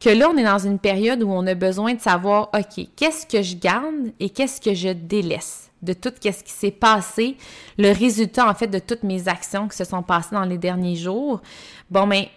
que 0.00 0.08
là, 0.08 0.30
on 0.32 0.38
est 0.38 0.44
dans 0.44 0.58
une 0.58 0.78
période 0.78 1.22
où 1.22 1.30
on 1.30 1.46
a 1.46 1.54
besoin 1.54 1.92
de 1.92 2.00
savoir, 2.00 2.48
OK, 2.54 2.86
qu'est-ce 2.96 3.26
que 3.26 3.42
je 3.42 3.54
garde 3.54 4.14
et 4.18 4.30
qu'est-ce 4.30 4.58
que 4.58 4.72
je 4.72 4.88
délaisse 4.88 5.70
de 5.82 5.92
tout 5.92 6.12
ce 6.18 6.30
qui 6.30 6.50
s'est 6.50 6.70
passé, 6.70 7.36
le 7.76 7.92
résultat, 7.92 8.48
en 8.48 8.54
fait, 8.54 8.68
de 8.68 8.78
toutes 8.78 9.02
mes 9.02 9.28
actions 9.28 9.68
qui 9.68 9.76
se 9.76 9.84
sont 9.84 10.02
passées 10.02 10.34
dans 10.34 10.46
les 10.46 10.56
derniers 10.56 10.96
jours. 10.96 11.42
Bon, 11.90 12.06
mais 12.06 12.30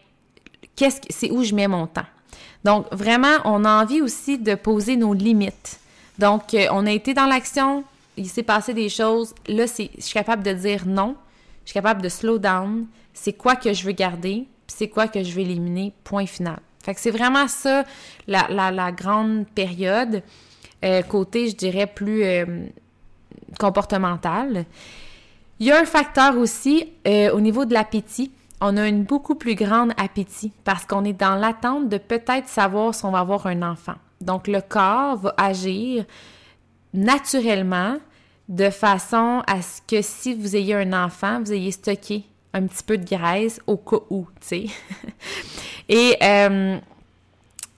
qu'est-ce 0.76 1.00
que, 1.00 1.08
c'est 1.12 1.32
où 1.32 1.44
je 1.46 1.56
mets 1.56 1.70
mon 1.70 1.88
temps? 1.88 2.06
Donc, 2.64 2.86
vraiment, 2.92 3.38
on 3.46 3.66
a 3.66 3.82
envie 3.82 4.02
aussi 4.02 4.38
de 4.38 4.56
poser 4.56 4.96
nos 4.96 5.14
limites. 5.14 5.80
Donc, 6.20 6.54
euh, 6.54 6.68
on 6.72 6.86
a 6.86 6.92
été 6.92 7.14
dans 7.14 7.26
l'action, 7.26 7.84
il 8.18 8.28
s'est 8.28 8.44
passé 8.44 8.74
des 8.74 8.90
choses. 8.90 9.34
Là, 9.48 9.66
je 9.66 9.88
suis 10.00 10.14
capable 10.14 10.44
de 10.44 10.54
dire 10.54 10.86
non. 10.86 11.16
Je 11.66 11.72
suis 11.72 11.74
capable 11.74 12.02
de 12.02 12.10
slow 12.10 12.38
down. 12.38 12.86
C'est 13.14 13.34
quoi 13.34 13.56
que 13.56 13.74
je 13.74 13.84
veux 13.84 13.92
garder, 13.92 14.48
puis 14.68 14.76
c'est 14.78 14.88
quoi 14.88 15.08
que 15.08 15.24
je 15.24 15.32
veux 15.34 15.42
éliminer, 15.42 15.94
point 16.04 16.26
final. 16.26 16.60
Fait 16.84 16.96
que 16.96 17.02
c'est 17.02 17.12
vraiment 17.12 17.48
ça, 17.48 17.84
la, 18.28 18.48
la, 18.50 18.92
grande 18.92 19.46
période. 19.48 20.24
Euh, 20.84 21.02
côté, 21.04 21.50
je 21.50 21.56
dirais, 21.56 21.86
plus 21.86 22.24
euh, 22.24 22.46
comportemental. 23.60 24.66
Il 25.60 25.68
y 25.68 25.72
a 25.72 25.80
un 25.80 25.86
facteur 25.86 26.38
aussi 26.38 26.88
au 27.06 27.40
niveau 27.40 27.66
de 27.66 27.74
l'appétit 27.76 28.32
on 28.62 28.78
a 28.78 28.88
une 28.88 29.04
beaucoup 29.04 29.36
plus 29.36 29.56
grande 29.56 29.92
appétit 29.98 30.54
parce 30.64 30.86
qu'on 30.86 31.04
est 31.04 31.20
dans 31.20 31.36
l'attente 31.36 31.90
de 31.90 31.98
peut-être 31.98 32.48
savoir 32.48 32.94
si 32.94 33.04
on 33.06 33.12
va 33.12 33.20
avoir 33.20 33.48
un 33.48 33.64
enfant. 33.64 33.96
Donc, 34.22 34.48
le 34.48 34.62
corps 34.62 35.18
va 35.18 35.34
agir 35.36 36.06
naturellement 36.94 37.98
de 38.48 38.70
façon 38.70 39.42
à 39.48 39.62
ce 39.62 39.82
que 39.88 40.02
si 40.02 40.36
vous 40.36 40.56
ayez 40.56 40.76
un 40.76 40.94
enfant, 40.94 41.42
vous 41.42 41.54
ayez 41.54 41.72
stocké 41.72 42.26
un 42.54 42.68
petit 42.68 42.84
peu 42.84 42.98
de 42.98 43.06
graisse 43.06 43.60
au 43.66 43.78
cas 43.78 44.00
où, 44.10 44.28
tu 44.42 44.48
sais. 44.48 44.66
Et 45.90 46.18
euh, 46.22 46.78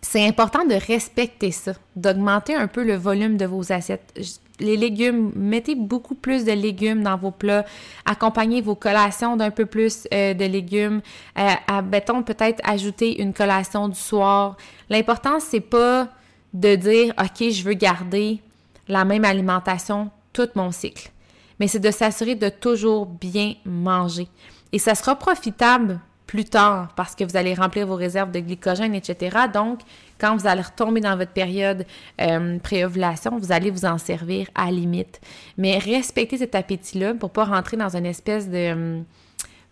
c'est 0.02 0.28
important 0.28 0.66
de 0.66 0.76
respecter 0.76 1.52
ça, 1.52 1.74
d'augmenter 1.96 2.56
un 2.56 2.68
peu 2.68 2.84
le 2.84 2.96
volume 2.96 3.38
de 3.38 3.46
vos 3.46 3.72
assiettes 3.72 4.14
les 4.60 4.78
légumes, 4.78 5.32
mettez 5.36 5.76
beaucoup 5.76 6.16
plus 6.16 6.46
de 6.46 6.52
légumes 6.52 7.04
dans 7.04 7.18
vos 7.18 7.32
plats, 7.32 7.66
accompagnez 8.06 8.62
vos 8.62 8.76
collations 8.76 9.36
d'un 9.36 9.52
peu 9.52 9.66
plus 9.66 10.08
euh, 10.14 10.34
de 10.34 10.46
légumes, 10.46 11.02
euh, 11.38 11.50
à, 11.68 11.82
peut-être 11.82 12.62
ajouter 12.64 13.22
une 13.22 13.34
collation 13.34 13.88
du 13.88 14.00
soir. 14.00 14.58
L'important 14.90 15.40
c'est 15.40 15.60
pas 15.60 16.08
de 16.54 16.76
dire 16.76 17.14
OK, 17.20 17.50
je 17.50 17.64
veux 17.64 17.74
garder 17.74 18.42
la 18.88 19.06
même 19.06 19.26
alimentation 19.26 20.12
tout 20.34 20.50
mon 20.56 20.72
cycle, 20.72 21.12
mais 21.60 21.68
c'est 21.68 21.80
de 21.80 21.92
s'assurer 21.92 22.36
de 22.36 22.50
toujours 22.50 23.06
bien 23.06 23.56
manger. 23.66 24.28
Et 24.72 24.80
ça 24.80 24.96
sera 24.96 25.16
profitable 25.16 26.00
plus 26.34 26.46
tard 26.46 26.90
parce 26.96 27.14
que 27.14 27.24
vous 27.24 27.38
allez 27.38 27.54
remplir 27.54 27.86
vos 27.86 27.96
réserves 27.96 28.32
de 28.32 28.40
glycogène, 28.40 28.96
etc. 28.96 29.38
Donc, 29.54 29.82
quand 30.24 30.38
vous 30.38 30.48
allez 30.48 30.62
retomber 30.62 31.02
dans 31.02 31.18
votre 31.18 31.34
période 31.34 31.86
euh, 32.22 32.58
pré-ovulation, 32.60 33.38
vous 33.38 33.52
allez 33.52 33.70
vous 33.70 33.84
en 33.84 33.98
servir 33.98 34.48
à 34.56 34.72
limite. 34.72 35.20
Mais 35.58 35.78
respectez 35.78 36.38
cet 36.38 36.56
appétit-là 36.56 37.14
pour 37.14 37.32
pas 37.32 37.44
rentrer 37.44 37.76
dans 37.76 37.94
une 37.94 38.06
espèce 38.06 38.50
de 38.50 38.72
hum, 38.72 39.04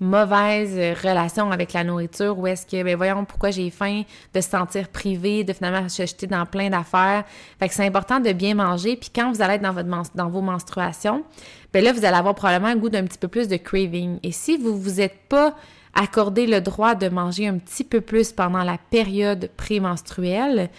mauvaise 0.02 0.76
relation 1.02 1.52
avec 1.52 1.72
la 1.72 1.86
nourriture 1.86 2.38
ou 2.38 2.48
est-ce 2.48 2.66
que, 2.66 2.84
ben 2.84 2.98
voyons 2.98 3.24
pourquoi 3.24 3.52
j'ai 3.52 3.70
faim, 3.70 4.02
de 4.34 4.42
se 4.42 4.50
sentir 4.50 4.90
privé, 4.90 5.46
de 5.46 5.54
finalement 5.54 5.88
se 5.88 6.06
jeter 6.06 6.28
dans 6.28 6.46
plein 6.46 6.70
d'affaires. 6.70 7.24
Fait 7.58 7.70
que 7.70 7.74
c'est 7.74 7.86
important 7.86 8.20
de 8.20 8.34
bien 8.34 8.54
manger. 8.54 8.98
Puis 8.98 9.10
quand 9.16 9.32
vous 9.32 9.42
allez 9.42 9.54
être 9.54 10.16
dans 10.16 10.30
vos 10.30 10.42
menstruations, 10.42 11.24
ben 11.72 11.82
là, 11.82 11.94
vous 11.94 12.04
allez 12.04 12.18
avoir 12.18 12.36
probablement 12.36 12.74
un 12.74 12.76
goût 12.76 12.90
d'un 12.90 13.06
petit 13.06 13.20
peu 13.20 13.30
plus 13.30 13.48
de 13.48 13.56
craving. 13.56 14.20
Et 14.22 14.34
si 14.34 14.58
vous 14.58 14.78
vous 14.78 15.00
êtes 15.00 15.30
pas 15.30 15.56
accorder 15.94 16.48
le 16.48 16.62
droit 16.62 16.96
de 16.96 17.10
manger 17.10 17.48
un 17.48 17.58
petit 17.58 17.84
peu 17.84 18.02
plus 18.02 18.32
pendant 18.32 18.64
la 18.64 18.78
période 18.78 19.50
prémenstruelle, 19.58 20.70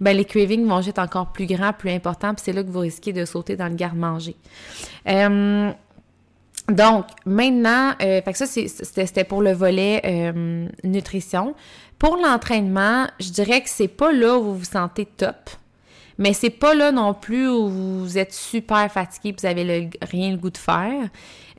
ben 0.00 0.16
les 0.16 0.24
cravings 0.24 0.66
vont 0.66 0.80
être 0.80 0.98
encore 0.98 1.32
plus 1.32 1.46
grands, 1.46 1.72
plus 1.72 1.90
importants, 1.90 2.34
puis 2.34 2.42
c'est 2.44 2.52
là 2.52 2.62
que 2.62 2.70
vous 2.70 2.80
risquez 2.80 3.12
de 3.12 3.24
sauter 3.24 3.56
dans 3.56 3.68
le 3.68 3.74
garde-manger. 3.74 4.34
Euh, 5.08 5.70
donc, 6.68 7.06
maintenant, 7.24 7.92
euh, 8.02 8.20
fait 8.22 8.32
que 8.32 8.38
ça, 8.38 8.46
c'était 8.46 9.24
pour 9.24 9.42
le 9.42 9.52
volet 9.52 10.00
euh, 10.04 10.66
nutrition. 10.84 11.54
Pour 11.98 12.16
l'entraînement, 12.16 13.06
je 13.20 13.30
dirais 13.30 13.60
que 13.62 13.68
c'est 13.68 13.88
pas 13.88 14.12
là 14.12 14.38
où 14.38 14.42
vous 14.42 14.58
vous 14.58 14.64
sentez 14.64 15.06
top, 15.06 15.50
mais 16.18 16.32
c'est 16.32 16.50
pas 16.50 16.74
là 16.74 16.90
non 16.92 17.14
plus 17.14 17.48
où 17.48 17.68
vous 17.68 18.18
êtes 18.18 18.32
super 18.32 18.90
fatigué, 18.90 19.34
vous 19.38 19.46
avez 19.46 19.90
rien 20.02 20.30
le 20.30 20.36
goût 20.36 20.50
de 20.50 20.58
faire. 20.58 21.08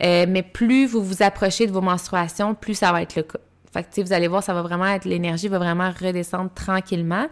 Euh, 0.04 0.26
mais 0.28 0.44
plus 0.44 0.86
vous 0.86 1.02
vous 1.02 1.24
approchez 1.24 1.68
de 1.68 1.72
vos 1.72 1.82
menstruations, 1.82 2.56
plus 2.56 2.76
ça 2.76 2.92
va 2.92 3.02
être 3.02 3.16
le 3.16 3.24
cas. 3.24 3.40
Fait 3.72 3.84
que, 3.84 4.02
vous 4.02 4.14
allez 4.14 4.28
voir, 4.28 4.44
ça 4.44 4.54
va 4.54 4.62
vraiment 4.62 4.86
être, 4.86 5.06
l'énergie 5.06 5.48
va 5.48 5.58
vraiment 5.58 5.92
redescendre 5.92 6.52
tranquillement. 6.54 7.28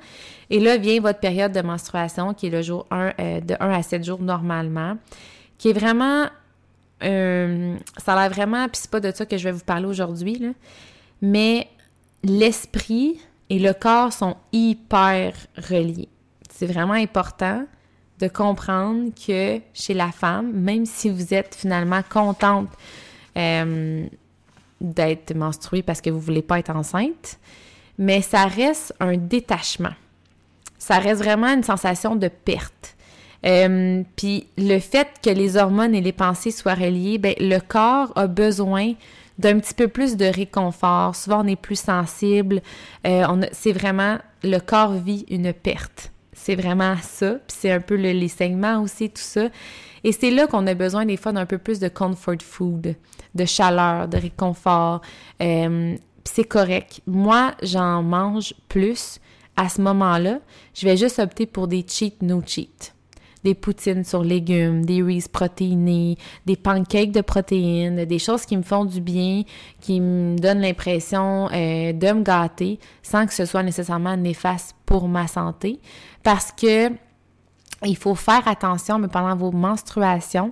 Et 0.50 0.60
là 0.60 0.78
vient 0.78 1.00
votre 1.00 1.20
période 1.20 1.52
de 1.52 1.62
menstruation, 1.62 2.34
qui 2.34 2.48
est 2.48 2.50
le 2.50 2.62
jour 2.62 2.88
1, 2.90 3.14
euh, 3.20 3.42
de 3.42 3.56
1 3.60 3.72
à 3.72 3.84
7 3.84 4.04
jours 4.04 4.22
normalement, 4.22 4.98
qui 5.58 5.70
est 5.70 5.74
vraiment, 5.74 6.28
euh, 7.04 7.76
ça 8.04 8.14
a 8.14 8.22
l'air 8.22 8.34
vraiment, 8.34 8.68
puis 8.68 8.82
c'est 8.82 8.92
pas 8.92 9.00
de 9.00 9.12
ça 9.14 9.26
que 9.26 9.38
je 9.38 9.44
vais 9.44 9.52
vous 9.52 9.64
parler 9.64 9.86
aujourd'hui, 9.86 10.56
mais 11.22 11.68
l'esprit 12.24 13.20
et 13.50 13.60
le 13.60 13.74
corps 13.74 14.12
sont 14.12 14.38
hyper 14.52 15.34
reliés. 15.58 16.10
C'est 16.50 16.66
vraiment 16.66 16.94
important 16.94 17.66
de 18.22 18.28
comprendre 18.28 19.10
que 19.16 19.60
chez 19.74 19.94
la 19.94 20.12
femme, 20.12 20.52
même 20.54 20.86
si 20.86 21.10
vous 21.10 21.34
êtes 21.34 21.56
finalement 21.56 22.02
contente 22.08 22.70
euh, 23.38 24.06
d'être 24.80 25.36
menstruée 25.36 25.82
parce 25.82 26.02
que 26.02 26.10
vous 26.10 26.20
voulez 26.20 26.42
pas 26.42 26.60
être 26.60 26.70
enceinte, 26.76 27.40
mais 27.98 28.22
ça 28.22 28.46
reste 28.46 28.94
un 29.00 29.18
détachement. 29.18 29.94
Ça 30.78 31.00
reste 31.00 31.24
vraiment 31.24 31.48
une 31.48 31.64
sensation 31.64 32.16
de 32.16 32.28
perte. 32.28 32.96
Euh, 33.46 34.04
puis 34.16 34.48
le 34.58 34.80
fait 34.80 35.08
que 35.24 35.30
les 35.30 35.58
hormones 35.58 35.96
et 35.96 36.02
les 36.02 36.12
pensées 36.12 36.52
soient 36.52 36.76
reliées, 36.76 37.18
ben, 37.18 37.34
le 37.40 37.60
corps 37.60 38.12
a 38.16 38.28
besoin 38.28 38.94
d'un 39.40 39.60
petit 39.60 39.74
peu 39.74 39.88
plus 39.88 40.16
de 40.16 40.26
réconfort. 40.26 41.16
Souvent, 41.16 41.44
on 41.44 41.48
est 41.48 41.56
plus 41.56 41.80
sensible. 41.80 42.62
Euh, 43.08 43.42
c'est 43.52 43.72
vraiment, 43.72 44.20
le 44.44 44.60
corps 44.60 44.94
vit 44.94 45.26
une 45.30 45.54
perte. 45.54 46.12
C'est 46.43 46.56
vraiment 46.56 46.95
ça. 47.04 47.34
Puis 47.34 47.58
c'est 47.60 47.71
un 47.71 47.80
peu 47.80 47.95
le, 47.95 48.13
les 48.13 48.32
aussi, 48.80 49.12
tout 49.12 49.21
ça. 49.21 49.49
Et 50.04 50.12
c'est 50.12 50.32
là 50.32 50.47
qu'on 50.47 50.65
a 50.65 50.73
besoin 50.73 51.06
des 51.06 51.15
fois 51.15 51.32
d'un 51.32 51.45
peu 51.45 51.60
plus 51.60 51.80
de 51.80 51.88
comfort 51.88 52.41
food, 52.41 52.95
de 53.36 53.45
chaleur, 53.45 54.08
de 54.08 54.17
réconfort. 54.17 55.01
Euh, 55.39 55.95
c'est 56.23 56.43
correct. 56.43 57.01
Moi, 57.06 57.51
j'en 57.62 58.01
mange 58.01 58.56
plus 58.69 59.19
à 59.56 59.69
ce 59.69 59.82
moment-là. 59.82 60.39
Je 60.73 60.88
vais 60.88 60.97
juste 60.97 61.19
opter 61.19 61.45
pour 61.45 61.67
des 61.67 61.86
cheat, 61.88 62.23
no 62.23 62.41
cheat 62.43 62.95
des 63.43 63.56
poutines 63.56 64.04
sur 64.04 64.23
légumes, 64.23 64.86
des 64.86 65.01
Reese 65.01 65.27
protéinés, 65.27 66.17
des 66.45 66.56
pancakes 66.56 67.12
de 67.12 67.21
protéines, 67.21 68.06
des 68.06 68.19
choses 68.19 68.45
qui 68.45 68.58
me 68.58 68.62
font 68.62 68.86
du 68.86 69.01
bien, 69.01 69.43
qui 69.80 69.99
me 69.99 70.38
donnent 70.38 70.62
l'impression 70.62 71.49
euh, 71.51 71.93
de 71.93 72.12
me 72.12 72.23
gâter 72.23 72.80
sans 73.01 73.25
que 73.25 73.34
ce 73.34 73.45
soit 73.45 73.63
nécessairement 73.63 74.17
néfaste 74.17 74.75
pour 74.86 75.08
ma 75.08 75.27
santé. 75.27 75.80
Parce 76.23 76.51
que 76.51 76.89
il 77.84 77.97
faut 77.97 78.15
faire 78.15 78.47
attention, 78.47 78.99
mais 78.99 79.08
pendant 79.08 79.36
vos 79.36 79.51
menstruations, 79.51 80.51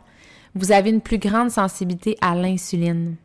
vous 0.56 0.72
avez 0.72 0.90
une 0.90 1.02
plus 1.02 1.20
grande 1.20 1.52
sensibilité 1.52 2.18
à 2.22 2.34
l'insuline. 2.34 3.16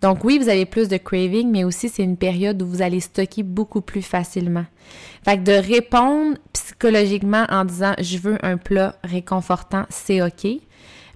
Donc 0.00 0.24
oui, 0.24 0.38
vous 0.38 0.48
avez 0.48 0.66
plus 0.66 0.88
de 0.88 0.96
craving, 0.96 1.50
mais 1.50 1.64
aussi 1.64 1.88
c'est 1.88 2.02
une 2.02 2.16
période 2.16 2.60
où 2.62 2.66
vous 2.66 2.82
allez 2.82 3.00
stocker 3.00 3.42
beaucoup 3.42 3.80
plus 3.80 4.02
facilement. 4.02 4.64
Fait 5.24 5.38
que 5.38 5.42
de 5.42 5.52
répondre 5.52 6.36
psychologiquement 6.52 7.44
en 7.48 7.64
disant 7.64 7.94
je 8.00 8.18
veux 8.18 8.38
un 8.44 8.56
plat 8.56 8.96
réconfortant, 9.04 9.84
c'est 9.88 10.22
OK, 10.22 10.46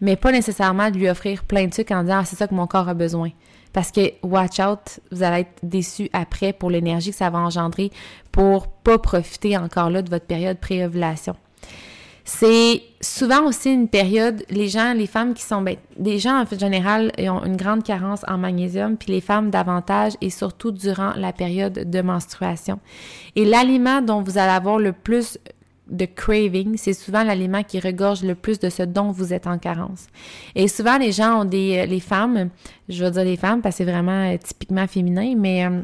mais 0.00 0.16
pas 0.16 0.33
nécessairement 0.33 0.90
de 0.90 0.98
lui 0.98 1.09
offrir 1.09 1.44
plein 1.44 1.66
de 1.66 1.70
trucs 1.70 1.90
en 1.90 2.02
disant 2.02 2.18
ah, 2.20 2.24
c'est 2.24 2.37
ça 2.37 2.46
que 2.46 2.55
mon 2.55 2.66
corps 2.66 2.88
a 2.88 2.94
besoin. 2.94 3.31
Parce 3.72 3.90
que 3.92 4.12
watch 4.22 4.59
out, 4.59 5.00
vous 5.12 5.22
allez 5.22 5.42
être 5.42 5.59
déçu 5.62 6.09
après 6.14 6.55
pour 6.55 6.70
l'énergie 6.70 7.11
que 7.11 7.16
ça 7.16 7.29
va 7.29 7.38
engendrer 7.38 7.90
pour 8.33 8.68
pas 8.68 8.98
profiter 8.98 9.57
encore 9.59 9.90
là 9.90 10.00
de 10.00 10.09
votre 10.09 10.24
période 10.24 10.59
pré-ovulation. 10.59 11.37
C'est 12.28 12.82
souvent 13.00 13.46
aussi 13.46 13.72
une 13.72 13.86
période, 13.86 14.42
les 14.50 14.66
gens, 14.66 14.94
les 14.94 15.06
femmes 15.06 15.32
qui 15.32 15.44
sont, 15.44 15.62
ben, 15.62 15.76
des 15.96 16.18
gens 16.18 16.40
en 16.40 16.44
fait 16.44 16.58
général 16.58 17.12
ont 17.20 17.44
une 17.44 17.56
grande 17.56 17.84
carence 17.84 18.22
en 18.26 18.36
magnésium, 18.36 18.96
puis 18.96 19.12
les 19.12 19.20
femmes 19.20 19.50
davantage 19.50 20.14
et 20.20 20.28
surtout 20.28 20.72
durant 20.72 21.12
la 21.14 21.32
période 21.32 21.88
de 21.88 22.02
menstruation. 22.02 22.80
Et 23.36 23.44
l'aliment 23.44 24.02
dont 24.02 24.22
vous 24.22 24.38
allez 24.38 24.50
avoir 24.50 24.80
le 24.80 24.92
plus 24.92 25.38
de 25.86 26.04
craving, 26.04 26.76
c'est 26.76 26.94
souvent 26.94 27.22
l'aliment 27.22 27.62
qui 27.62 27.78
regorge 27.78 28.24
le 28.24 28.34
plus 28.34 28.58
de 28.58 28.70
ce 28.70 28.82
dont 28.82 29.12
vous 29.12 29.32
êtes 29.32 29.46
en 29.46 29.58
carence. 29.58 30.08
Et 30.56 30.66
souvent, 30.66 30.98
les 30.98 31.12
gens 31.12 31.42
ont 31.42 31.44
des, 31.44 31.78
euh, 31.78 31.86
les 31.86 32.00
femmes, 32.00 32.50
je 32.88 33.04
veux 33.04 33.10
dire 33.12 33.22
les 33.22 33.36
femmes 33.36 33.62
parce 33.62 33.76
que 33.76 33.84
c'est 33.84 33.90
vraiment 33.90 34.32
euh, 34.32 34.36
typiquement 34.36 34.88
féminin, 34.88 35.34
mais 35.36 35.64
euh, 35.64 35.82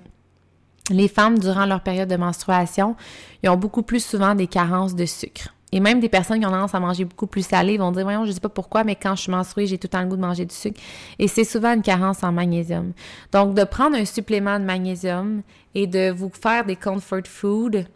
les 0.91 1.07
femmes, 1.07 1.39
durant 1.39 1.67
leur 1.67 1.83
période 1.83 2.09
de 2.09 2.17
menstruation, 2.17 2.97
ils 3.45 3.49
ont 3.49 3.57
beaucoup 3.57 3.83
plus 3.83 4.05
souvent 4.05 4.35
des 4.35 4.49
carences 4.49 4.97
de 4.97 5.07
sucre. 5.07 5.55
Et 5.75 5.81
même 5.81 6.01
des 6.01 6.11
personnes 6.11 6.39
qui 6.39 6.47
ont 6.47 6.51
tendance 6.51 6.75
à 6.75 6.81
manger 6.81 7.07
beaucoup 7.07 7.27
plus 7.27 7.47
salé 7.47 7.79
vont 7.79 7.93
dire, 7.93 8.03
voyons, 8.03 8.27
je 8.27 8.33
sais 8.33 8.41
pas 8.41 8.51
pourquoi, 8.51 8.85
mais 8.85 8.95
quand 8.95 9.17
je 9.17 9.23
suis 9.23 9.33
menstruée, 9.33 9.67
j'ai 9.67 9.79
tout 9.79 9.87
le 9.87 9.91
temps 9.91 10.03
le 10.03 10.09
goût 10.09 10.17
de 10.17 10.21
manger 10.21 10.45
du 10.45 10.55
sucre. 10.55 10.79
Et 11.19 11.29
c'est 11.29 11.45
souvent 11.45 11.73
une 11.73 11.83
carence 11.83 12.23
en 12.23 12.31
magnésium. 12.31 12.93
Donc, 13.33 13.55
de 13.55 13.65
prendre 13.65 13.97
un 13.97 14.05
supplément 14.05 14.61
de 14.61 14.65
magnésium 14.65 15.43
et 15.75 15.87
de 15.87 16.11
vous 16.11 16.31
faire 16.31 16.67
des 16.67 16.77
comfort 16.77 17.27
food, 17.27 17.87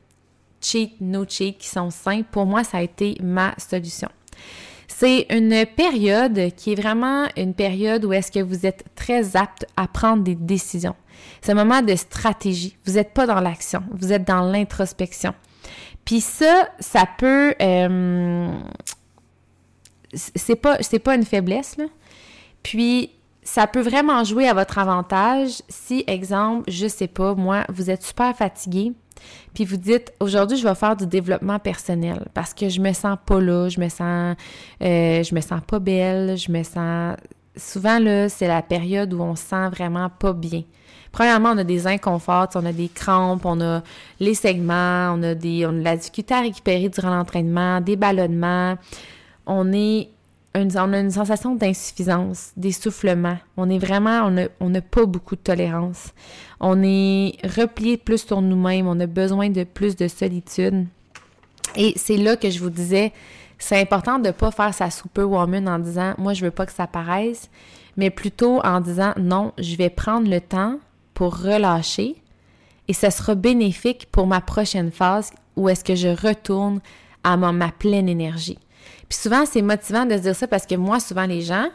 cheat, 0.60 0.94
no 1.02 1.26
cheat, 1.28 1.58
qui 1.58 1.68
sont 1.68 1.90
sains, 1.90 2.22
pour 2.22 2.46
moi, 2.46 2.64
ça 2.64 2.78
a 2.78 2.82
été 2.82 3.18
ma 3.22 3.54
solution. 3.58 4.08
C'est 4.88 5.26
une 5.28 5.66
période 5.66 6.54
qui 6.56 6.72
est 6.72 6.80
vraiment 6.80 7.26
une 7.36 7.52
période 7.52 8.06
où 8.06 8.14
est-ce 8.14 8.32
que 8.32 8.40
vous 8.40 8.64
êtes 8.64 8.84
très 8.94 9.36
apte 9.36 9.66
à 9.76 9.86
prendre 9.86 10.22
des 10.22 10.34
décisions. 10.34 10.96
C'est 11.42 11.52
un 11.52 11.56
moment 11.56 11.82
de 11.82 11.94
stratégie. 11.94 12.76
Vous 12.86 12.94
n'êtes 12.94 13.12
pas 13.12 13.26
dans 13.26 13.40
l'action, 13.40 13.82
vous 13.90 14.12
êtes 14.12 14.26
dans 14.26 14.40
l'introspection. 14.40 15.34
Puis 16.06 16.22
ça, 16.22 16.70
ça 16.80 17.06
peut... 17.18 17.54
Euh, 17.60 18.48
c'est 20.14 20.56
pas, 20.56 21.14
une 21.14 21.24
faiblesse, 21.24 21.76
là. 21.76 21.84
Puis 22.62 23.10
ça 23.42 23.66
peut 23.66 23.82
vraiment 23.82 24.24
jouer 24.24 24.48
à 24.48 24.54
votre 24.54 24.78
avantage 24.78 25.62
si, 25.68 26.04
exemple, 26.06 26.70
je 26.70 26.86
sais 26.86 27.08
pas, 27.08 27.34
moi, 27.34 27.64
vous 27.68 27.90
êtes 27.90 28.02
super 28.02 28.34
fatigué, 28.34 28.92
puis 29.54 29.64
vous 29.64 29.76
dites 29.76 30.12
aujourd'hui 30.20 30.56
je 30.56 30.66
vais 30.66 30.74
faire 30.74 30.96
du 30.96 31.06
développement 31.06 31.58
personnel 31.58 32.26
parce 32.34 32.54
que 32.54 32.68
je 32.68 32.80
me 32.80 32.92
sens 32.92 33.16
pas 33.24 33.40
là, 33.40 33.68
je 33.68 33.80
me 33.80 33.88
sens 33.88 34.36
euh, 34.82 35.22
je 35.22 35.34
me 35.34 35.40
sens 35.40 35.60
pas 35.66 35.78
belle, 35.78 36.36
je 36.36 36.50
me 36.52 36.62
sens 36.62 37.16
souvent 37.56 37.98
là 37.98 38.28
c'est 38.28 38.46
la 38.46 38.62
période 38.62 39.14
où 39.14 39.22
on 39.22 39.34
se 39.34 39.44
sent 39.44 39.68
vraiment 39.70 40.10
pas 40.10 40.32
bien. 40.32 40.64
Premièrement, 41.16 41.52
on 41.54 41.56
a 41.56 41.64
des 41.64 41.86
inconforts, 41.86 42.48
on 42.56 42.66
a 42.66 42.74
des 42.74 42.90
crampes, 42.90 43.46
on 43.46 43.58
a 43.62 43.82
les 44.20 44.34
segments, 44.34 45.14
on 45.16 45.22
a, 45.22 45.34
des, 45.34 45.64
on 45.64 45.70
a 45.70 45.72
de 45.72 45.82
la 45.82 45.96
difficulté 45.96 46.34
à 46.34 46.42
récupérer 46.42 46.90
durant 46.90 47.08
l'entraînement, 47.08 47.80
des 47.80 47.96
ballonnements. 47.96 48.76
On, 49.46 49.72
est 49.72 50.10
on 50.54 50.92
a 50.92 50.98
une 50.98 51.10
sensation 51.10 51.54
d'insuffisance, 51.54 52.52
d'essoufflement. 52.54 53.38
On 53.56 53.70
est 53.70 53.78
vraiment, 53.78 54.30
on 54.60 54.68
n'a 54.68 54.80
pas 54.82 55.06
beaucoup 55.06 55.36
de 55.36 55.40
tolérance. 55.40 56.12
On 56.60 56.82
est 56.82 57.32
replié 57.56 57.96
plus 57.96 58.26
sur 58.26 58.42
nous-mêmes, 58.42 58.86
on 58.86 59.00
a 59.00 59.06
besoin 59.06 59.48
de 59.48 59.64
plus 59.64 59.96
de 59.96 60.08
solitude. 60.08 60.84
Et 61.76 61.94
c'est 61.96 62.18
là 62.18 62.36
que 62.36 62.50
je 62.50 62.60
vous 62.60 62.68
disais, 62.68 63.14
c'est 63.58 63.80
important 63.80 64.18
de 64.18 64.26
ne 64.26 64.32
pas 64.32 64.50
faire 64.50 64.74
sa 64.74 64.90
superwoman 64.90 65.66
en 65.66 65.78
disant 65.78 66.12
moi 66.18 66.34
je 66.34 66.44
veux 66.44 66.50
pas 66.50 66.66
que 66.66 66.72
ça 66.72 66.86
paraisse, 66.86 67.48
mais 67.96 68.10
plutôt 68.10 68.60
en 68.62 68.82
disant 68.82 69.14
non, 69.16 69.52
je 69.56 69.76
vais 69.76 69.88
prendre 69.88 70.28
le 70.28 70.42
temps 70.42 70.78
pour 71.16 71.38
relâcher 71.38 72.14
et 72.88 72.92
ce 72.92 73.08
sera 73.08 73.34
bénéfique 73.34 74.06
pour 74.12 74.26
ma 74.26 74.42
prochaine 74.42 74.92
phase 74.92 75.30
où 75.56 75.68
est-ce 75.70 75.82
que 75.82 75.94
je 75.94 76.08
retourne 76.08 76.80
à 77.24 77.36
ma, 77.38 77.72
pleine 77.72 78.08
énergie. 78.08 78.58
Puis 79.08 79.18
souvent, 79.18 79.46
c'est 79.46 79.62
motivant 79.62 80.04
de 80.04 80.12
se 80.12 80.22
dire 80.22 80.36
ça 80.36 80.46
parce 80.46 80.66
que 80.66 80.74
moi, 80.74 81.00
souvent, 81.00 81.24
les 81.24 81.40
gens, 81.40 81.68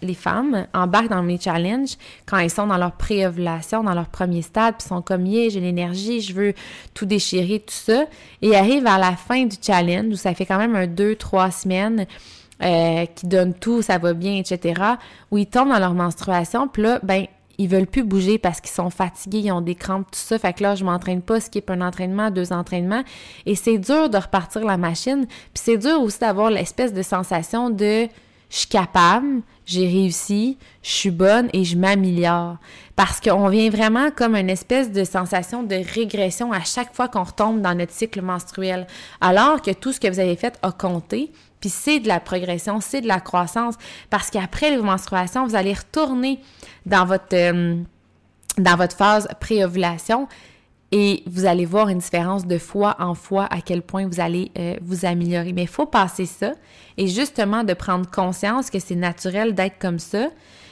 les 0.00 0.14
femmes, 0.14 0.66
embarquent 0.72 1.10
dans 1.10 1.22
mes 1.22 1.38
challenges 1.38 1.96
quand 2.24 2.38
ils 2.38 2.50
sont 2.50 2.66
dans 2.66 2.78
leur 2.78 2.92
pré-ovulation, 2.92 3.84
dans 3.84 3.94
leur 3.94 4.08
premier 4.08 4.40
stade, 4.40 4.76
puis 4.78 4.88
sont 4.88 5.02
comme, 5.02 5.26
yeah, 5.26 5.50
j'ai 5.50 5.60
l'énergie, 5.60 6.22
je 6.22 6.32
veux 6.32 6.54
tout 6.94 7.04
déchirer, 7.04 7.60
tout 7.60 7.74
ça. 7.74 8.06
Et 8.40 8.56
arrivent 8.56 8.86
à 8.86 8.98
la 8.98 9.14
fin 9.14 9.44
du 9.44 9.56
challenge 9.60 10.14
où 10.14 10.16
ça 10.16 10.34
fait 10.34 10.46
quand 10.46 10.58
même 10.58 10.74
un 10.74 10.86
deux, 10.86 11.16
trois 11.16 11.50
semaines 11.50 12.06
euh, 12.62 13.04
qui 13.14 13.26
donnent 13.26 13.54
tout, 13.54 13.82
ça 13.82 13.98
va 13.98 14.14
bien, 14.14 14.36
etc., 14.36 14.80
où 15.30 15.36
ils 15.36 15.46
tombent 15.46 15.68
dans 15.68 15.78
leur 15.78 15.92
menstruation, 15.92 16.66
puis 16.66 16.82
là, 16.82 16.98
ben, 17.02 17.26
ils 17.58 17.68
veulent 17.68 17.86
plus 17.86 18.04
bouger 18.04 18.38
parce 18.38 18.60
qu'ils 18.60 18.70
sont 18.70 18.90
fatigués, 18.90 19.38
ils 19.38 19.52
ont 19.52 19.60
des 19.60 19.74
crampes, 19.74 20.10
tout 20.10 20.18
ça. 20.18 20.38
Fait 20.38 20.52
que 20.52 20.62
là, 20.62 20.74
je 20.74 20.84
m'entraîne 20.84 21.22
pas, 21.22 21.40
skip 21.40 21.70
un 21.70 21.80
entraînement, 21.80 22.30
deux 22.30 22.52
entraînements. 22.52 23.02
Et 23.46 23.54
c'est 23.54 23.78
dur 23.78 24.10
de 24.10 24.18
repartir 24.18 24.64
la 24.64 24.76
machine. 24.76 25.26
Puis 25.26 25.62
c'est 25.64 25.78
dur 25.78 26.00
aussi 26.02 26.18
d'avoir 26.18 26.50
l'espèce 26.50 26.92
de 26.92 27.02
sensation 27.02 27.70
de 27.70 28.08
je 28.48 28.58
suis 28.58 28.68
capable, 28.68 29.42
j'ai 29.64 29.86
réussi, 29.86 30.56
je 30.82 30.90
suis 30.90 31.10
bonne 31.10 31.48
et 31.52 31.64
je 31.64 31.76
m'améliore. 31.76 32.58
Parce 32.94 33.20
qu'on 33.20 33.48
vient 33.48 33.68
vraiment 33.70 34.10
comme 34.10 34.36
une 34.36 34.50
espèce 34.50 34.92
de 34.92 35.02
sensation 35.02 35.64
de 35.64 35.76
régression 35.94 36.52
à 36.52 36.62
chaque 36.62 36.94
fois 36.94 37.08
qu'on 37.08 37.24
retombe 37.24 37.60
dans 37.60 37.74
notre 37.74 37.92
cycle 37.92 38.22
menstruel. 38.22 38.86
Alors 39.20 39.62
que 39.62 39.72
tout 39.72 39.92
ce 39.92 39.98
que 39.98 40.08
vous 40.08 40.20
avez 40.20 40.36
fait 40.36 40.58
a 40.62 40.70
compté, 40.70 41.32
puis 41.60 41.70
c'est 41.70 42.00
de 42.00 42.08
la 42.08 42.20
progression, 42.20 42.80
c'est 42.80 43.00
de 43.00 43.08
la 43.08 43.20
croissance. 43.20 43.74
Parce 44.10 44.30
qu'après 44.30 44.70
les 44.70 44.76
menstruations, 44.76 45.46
vous 45.46 45.54
allez 45.54 45.72
retourner 45.72 46.40
dans 46.84 47.04
votre, 47.04 47.34
euh, 47.34 47.76
dans 48.58 48.76
votre 48.76 48.96
phase 48.96 49.28
pré-ovulation 49.40 50.28
et 50.92 51.22
vous 51.26 51.46
allez 51.46 51.64
voir 51.64 51.88
une 51.88 51.98
différence 51.98 52.46
de 52.46 52.58
fois 52.58 52.96
en 53.00 53.14
fois 53.14 53.46
à 53.50 53.60
quel 53.60 53.82
point 53.82 54.06
vous 54.06 54.20
allez 54.20 54.52
euh, 54.58 54.76
vous 54.82 55.04
améliorer. 55.04 55.52
Mais 55.52 55.62
il 55.62 55.68
faut 55.68 55.86
passer 55.86 56.26
ça 56.26 56.52
et 56.96 57.08
justement 57.08 57.64
de 57.64 57.74
prendre 57.74 58.08
conscience 58.08 58.70
que 58.70 58.78
c'est 58.78 58.94
naturel 58.94 59.54
d'être 59.54 59.78
comme 59.78 59.98
ça, 59.98 60.28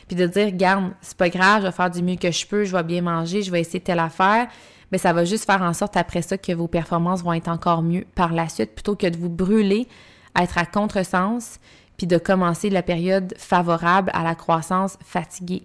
puis 0.06 0.16
de 0.16 0.26
dire, 0.26 0.52
garde, 0.52 0.92
c'est 1.00 1.16
pas 1.16 1.30
grave, 1.30 1.62
je 1.62 1.66
vais 1.66 1.72
faire 1.72 1.90
du 1.90 2.02
mieux 2.02 2.16
que 2.16 2.30
je 2.30 2.46
peux, 2.46 2.64
je 2.64 2.76
vais 2.76 2.82
bien 2.82 3.02
manger, 3.02 3.42
je 3.42 3.50
vais 3.50 3.60
essayer 3.60 3.80
telle 3.80 3.98
affaire. 3.98 4.48
Mais 4.92 4.98
ça 4.98 5.12
va 5.12 5.24
juste 5.24 5.46
faire 5.46 5.62
en 5.62 5.72
sorte 5.72 5.96
après 5.96 6.22
ça 6.22 6.38
que 6.38 6.52
vos 6.52 6.68
performances 6.68 7.22
vont 7.22 7.32
être 7.32 7.48
encore 7.48 7.82
mieux 7.82 8.04
par 8.14 8.32
la 8.32 8.48
suite 8.48 8.74
plutôt 8.74 8.94
que 8.94 9.08
de 9.08 9.16
vous 9.16 9.30
brûler, 9.30 9.88
être 10.38 10.58
à 10.58 10.66
contresens, 10.66 11.58
puis 11.96 12.06
de 12.06 12.18
commencer 12.18 12.70
la 12.70 12.82
période 12.82 13.34
favorable 13.36 14.10
à 14.14 14.24
la 14.24 14.34
croissance 14.34 14.98
fatiguée. 15.04 15.62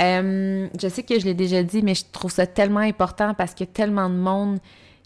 Euh, 0.00 0.68
je 0.80 0.88
sais 0.88 1.02
que 1.02 1.18
je 1.18 1.24
l'ai 1.24 1.34
déjà 1.34 1.62
dit, 1.62 1.82
mais 1.82 1.94
je 1.94 2.04
trouve 2.10 2.30
ça 2.30 2.46
tellement 2.46 2.80
important 2.80 3.34
parce 3.34 3.54
qu'il 3.54 3.66
y 3.66 3.70
a 3.70 3.72
tellement 3.72 4.10
de 4.10 4.16
monde 4.16 4.58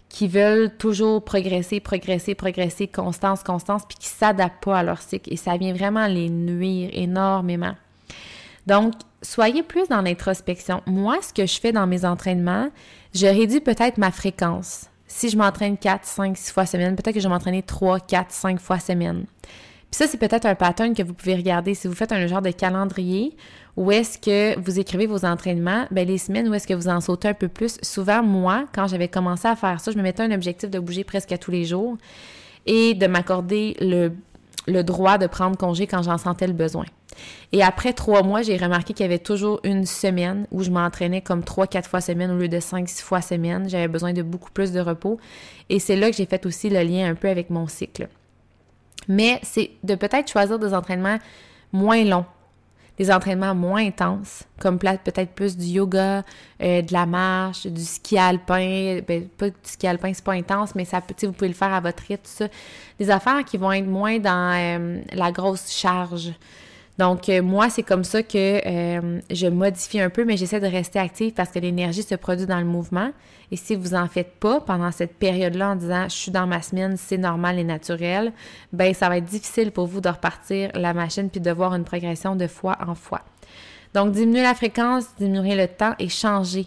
qui 0.08 0.26
veulent 0.26 0.74
toujours 0.76 1.22
progresser, 1.22 1.80
progresser, 1.80 2.34
progresser, 2.34 2.88
constance, 2.88 3.42
constance, 3.42 3.82
puis 3.86 3.98
qui 3.98 4.08
s'adaptent 4.08 4.64
pas 4.64 4.78
à 4.78 4.82
leur 4.82 5.02
cycle. 5.02 5.32
Et 5.32 5.36
ça 5.36 5.56
vient 5.58 5.74
vraiment 5.74 6.06
les 6.06 6.30
nuire 6.30 6.90
énormément. 6.94 7.74
Donc, 8.66 8.94
soyez 9.22 9.62
plus 9.62 9.88
dans 9.88 10.00
l'introspection. 10.00 10.82
Moi, 10.86 11.18
ce 11.22 11.32
que 11.32 11.46
je 11.46 11.60
fais 11.60 11.72
dans 11.72 11.86
mes 11.86 12.04
entraînements, 12.04 12.70
je 13.14 13.26
réduis 13.26 13.60
peut-être 13.60 13.98
ma 13.98 14.10
fréquence. 14.10 14.86
Si 15.08 15.30
je 15.30 15.36
m'entraîne 15.36 15.76
4, 15.76 16.04
5, 16.04 16.36
6 16.36 16.52
fois 16.52 16.66
semaine, 16.66 16.94
peut-être 16.94 17.14
que 17.14 17.20
je 17.20 17.26
vais 17.26 17.32
m'entraîner 17.32 17.62
3, 17.62 18.00
4, 18.00 18.30
5 18.30 18.60
fois 18.60 18.78
semaine. 18.78 19.24
Puis 19.90 19.96
ça, 19.96 20.06
c'est 20.06 20.18
peut-être 20.18 20.44
un 20.44 20.54
pattern 20.54 20.94
que 20.94 21.02
vous 21.02 21.14
pouvez 21.14 21.34
regarder 21.34 21.74
si 21.74 21.88
vous 21.88 21.94
faites 21.94 22.12
un 22.12 22.26
genre 22.26 22.42
de 22.42 22.50
calendrier 22.50 23.34
où 23.76 23.90
est-ce 23.90 24.18
que 24.18 24.58
vous 24.60 24.78
écrivez 24.78 25.06
vos 25.06 25.24
entraînements, 25.24 25.86
ben 25.90 26.06
les 26.06 26.18
semaines 26.18 26.48
où 26.48 26.54
est-ce 26.54 26.66
que 26.66 26.74
vous 26.74 26.88
en 26.88 27.00
sautez 27.00 27.28
un 27.28 27.34
peu 27.34 27.48
plus. 27.48 27.78
Souvent, 27.80 28.22
moi, 28.22 28.66
quand 28.74 28.86
j'avais 28.86 29.08
commencé 29.08 29.48
à 29.48 29.56
faire 29.56 29.80
ça, 29.80 29.90
je 29.90 29.96
me 29.96 30.02
mettais 30.02 30.22
un 30.22 30.32
objectif 30.32 30.68
de 30.68 30.78
bouger 30.78 31.04
presque 31.04 31.32
à 31.32 31.38
tous 31.38 31.52
les 31.52 31.64
jours 31.64 31.96
et 32.66 32.94
de 32.94 33.06
m'accorder 33.06 33.76
le, 33.80 34.12
le 34.68 34.84
droit 34.84 35.18
de 35.18 35.26
prendre 35.26 35.56
congé 35.56 35.86
quand 35.86 36.02
j'en 36.02 36.18
sentais 36.18 36.46
le 36.46 36.52
besoin. 36.52 36.84
Et 37.52 37.62
après 37.62 37.92
trois 37.92 38.22
mois, 38.22 38.42
j'ai 38.42 38.56
remarqué 38.56 38.92
qu'il 38.92 39.04
y 39.04 39.08
avait 39.08 39.18
toujours 39.18 39.60
une 39.64 39.86
semaine 39.86 40.46
où 40.52 40.62
je 40.62 40.70
m'entraînais 40.70 41.20
comme 41.20 41.42
trois, 41.42 41.66
quatre 41.66 41.88
fois 41.88 42.00
semaine 42.00 42.30
au 42.30 42.36
lieu 42.36 42.48
de 42.48 42.60
cinq, 42.60 42.88
six 42.88 43.02
fois 43.02 43.20
semaine. 43.20 43.68
J'avais 43.68 43.88
besoin 43.88 44.12
de 44.12 44.22
beaucoup 44.22 44.50
plus 44.50 44.70
de 44.70 44.80
repos. 44.80 45.18
Et 45.68 45.80
c'est 45.80 45.96
là 45.96 46.10
que 46.10 46.16
j'ai 46.16 46.26
fait 46.26 46.46
aussi 46.46 46.70
le 46.70 46.82
lien 46.82 47.10
un 47.10 47.14
peu 47.14 47.28
avec 47.28 47.50
mon 47.50 47.66
cycle. 47.66 48.08
Mais 49.08 49.40
c'est 49.42 49.70
de 49.82 49.94
peut-être 49.94 50.30
choisir 50.30 50.58
des 50.58 50.74
entraînements 50.74 51.18
moins 51.72 52.04
longs 52.04 52.26
des 52.98 53.12
entraînements 53.12 53.54
moins 53.54 53.86
intenses, 53.86 54.42
comme 54.60 54.78
peut-être 54.78 55.30
plus 55.30 55.56
du 55.56 55.66
yoga, 55.66 56.24
euh, 56.60 56.82
de 56.82 56.92
la 56.92 57.06
marche, 57.06 57.66
du 57.66 57.84
ski 57.84 58.18
alpin. 58.18 59.00
Ben, 59.06 59.28
pas 59.28 59.50
du 59.50 59.56
ski 59.62 59.86
alpin, 59.86 60.12
c'est 60.12 60.24
pas 60.24 60.32
intense, 60.32 60.74
mais 60.74 60.84
ça 60.84 61.00
peut, 61.00 61.14
vous 61.26 61.32
pouvez 61.32 61.48
le 61.48 61.54
faire 61.54 61.72
à 61.72 61.80
votre 61.80 62.02
rythme, 62.08 62.24
tout 62.24 62.44
ça. 62.44 62.48
Des 62.98 63.10
affaires 63.10 63.44
qui 63.44 63.56
vont 63.56 63.70
être 63.70 63.86
moins 63.86 64.18
dans 64.18 64.52
euh, 64.56 65.00
la 65.12 65.30
grosse 65.30 65.70
charge. 65.70 66.32
Donc, 66.98 67.28
euh, 67.28 67.42
moi, 67.42 67.70
c'est 67.70 67.84
comme 67.84 68.02
ça 68.02 68.24
que 68.24 68.66
euh, 68.66 69.20
je 69.30 69.46
modifie 69.46 70.00
un 70.00 70.10
peu, 70.10 70.24
mais 70.24 70.36
j'essaie 70.36 70.58
de 70.58 70.66
rester 70.66 70.98
active 70.98 71.32
parce 71.32 71.50
que 71.50 71.60
l'énergie 71.60 72.02
se 72.02 72.16
produit 72.16 72.46
dans 72.46 72.58
le 72.58 72.64
mouvement. 72.64 73.12
Et 73.52 73.56
si 73.56 73.76
vous 73.76 73.94
en 73.94 74.08
faites 74.08 74.34
pas 74.40 74.60
pendant 74.60 74.90
cette 74.90 75.14
période-là 75.14 75.70
en 75.70 75.76
disant 75.76 76.04
je 76.08 76.14
suis 76.14 76.32
dans 76.32 76.48
ma 76.48 76.60
semaine, 76.60 76.96
c'est 76.96 77.16
normal 77.16 77.58
et 77.60 77.64
naturel, 77.64 78.32
ben 78.72 78.92
ça 78.92 79.08
va 79.08 79.18
être 79.18 79.24
difficile 79.24 79.70
pour 79.70 79.86
vous 79.86 80.00
de 80.00 80.08
repartir 80.08 80.70
la 80.74 80.92
machine 80.92 81.30
puis 81.30 81.40
de 81.40 81.50
voir 81.52 81.72
une 81.74 81.84
progression 81.84 82.34
de 82.34 82.48
fois 82.48 82.76
en 82.84 82.96
fois. 82.96 83.22
Donc, 83.94 84.12
diminuer 84.12 84.42
la 84.42 84.54
fréquence, 84.54 85.04
diminuer 85.18 85.54
le 85.54 85.68
temps 85.68 85.94
et 86.00 86.08
changer 86.08 86.66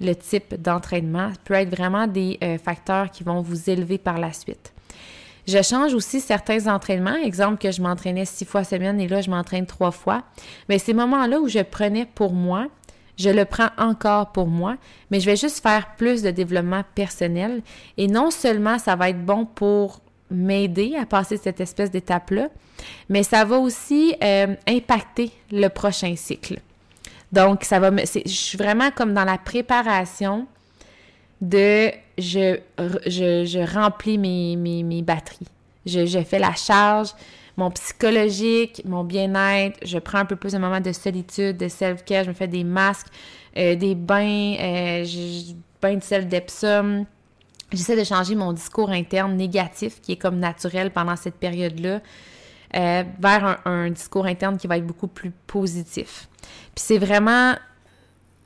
le 0.00 0.14
type 0.14 0.60
d'entraînement 0.60 1.30
peut 1.44 1.54
être 1.54 1.70
vraiment 1.70 2.06
des 2.06 2.38
euh, 2.42 2.58
facteurs 2.58 3.10
qui 3.10 3.24
vont 3.24 3.42
vous 3.42 3.70
élever 3.70 3.98
par 3.98 4.18
la 4.18 4.32
suite. 4.32 4.72
Je 5.48 5.62
change 5.62 5.94
aussi 5.94 6.20
certains 6.20 6.66
entraînements. 6.66 7.16
Exemple 7.16 7.56
que 7.56 7.72
je 7.72 7.80
m'entraînais 7.80 8.26
six 8.26 8.44
fois 8.44 8.64
semaine 8.64 9.00
et 9.00 9.08
là, 9.08 9.22
je 9.22 9.30
m'entraîne 9.30 9.64
trois 9.64 9.90
fois. 9.90 10.22
Mais 10.68 10.78
ces 10.78 10.92
moments-là 10.92 11.40
où 11.40 11.48
je 11.48 11.60
prenais 11.60 12.04
pour 12.04 12.34
moi, 12.34 12.66
je 13.16 13.30
le 13.30 13.46
prends 13.46 13.70
encore 13.78 14.30
pour 14.32 14.46
moi, 14.46 14.76
mais 15.10 15.20
je 15.20 15.26
vais 15.26 15.36
juste 15.36 15.60
faire 15.62 15.96
plus 15.96 16.22
de 16.22 16.30
développement 16.30 16.84
personnel. 16.94 17.62
Et 17.96 18.08
non 18.08 18.30
seulement 18.30 18.78
ça 18.78 18.94
va 18.94 19.08
être 19.08 19.24
bon 19.24 19.46
pour 19.46 20.02
m'aider 20.30 20.94
à 21.00 21.06
passer 21.06 21.38
cette 21.38 21.60
espèce 21.60 21.90
d'étape-là, 21.90 22.50
mais 23.08 23.22
ça 23.22 23.46
va 23.46 23.56
aussi 23.56 24.14
euh, 24.22 24.54
impacter 24.68 25.32
le 25.50 25.68
prochain 25.68 26.14
cycle. 26.14 26.60
Donc, 27.32 27.64
ça 27.64 27.80
va 27.80 27.90
me. 27.90 28.02
Je 28.02 28.20
suis 28.26 28.58
vraiment 28.58 28.90
comme 28.90 29.14
dans 29.14 29.24
la 29.24 29.38
préparation 29.38 30.46
de 31.40 31.90
je, 32.18 32.58
je, 32.76 33.74
remplis 33.74 34.18
mes, 34.18 34.56
mes, 34.56 35.02
batteries. 35.02 35.46
Je, 35.86 36.06
je, 36.06 36.18
fais 36.20 36.38
la 36.38 36.54
charge, 36.54 37.10
mon 37.56 37.70
psychologique, 37.70 38.82
mon 38.84 39.04
bien-être. 39.04 39.78
Je 39.84 39.98
prends 39.98 40.18
un 40.18 40.24
peu 40.24 40.36
plus 40.36 40.52
de 40.52 40.58
moments 40.58 40.80
de 40.80 40.92
solitude, 40.92 41.56
de 41.56 41.68
self-care. 41.68 42.24
Je 42.24 42.28
me 42.28 42.34
fais 42.34 42.48
des 42.48 42.64
masques, 42.64 43.08
euh, 43.56 43.74
des 43.74 43.94
bains, 43.94 44.54
euh, 44.58 45.04
je, 45.04 45.54
bains 45.80 45.96
de 45.96 46.02
sel 46.02 46.28
d'Epsom. 46.28 47.06
J'essaie 47.72 47.96
de 47.96 48.04
changer 48.04 48.34
mon 48.34 48.52
discours 48.52 48.90
interne 48.90 49.36
négatif, 49.36 50.00
qui 50.00 50.12
est 50.12 50.16
comme 50.16 50.38
naturel 50.38 50.90
pendant 50.90 51.16
cette 51.16 51.34
période-là, 51.34 52.00
euh, 52.76 53.04
vers 53.18 53.60
un, 53.64 53.90
discours 53.90 54.26
interne 54.26 54.56
qui 54.56 54.66
va 54.66 54.78
être 54.78 54.86
beaucoup 54.86 55.08
plus 55.08 55.32
positif. 55.46 56.28
Puis 56.74 56.84
c'est 56.84 56.98
vraiment 56.98 57.54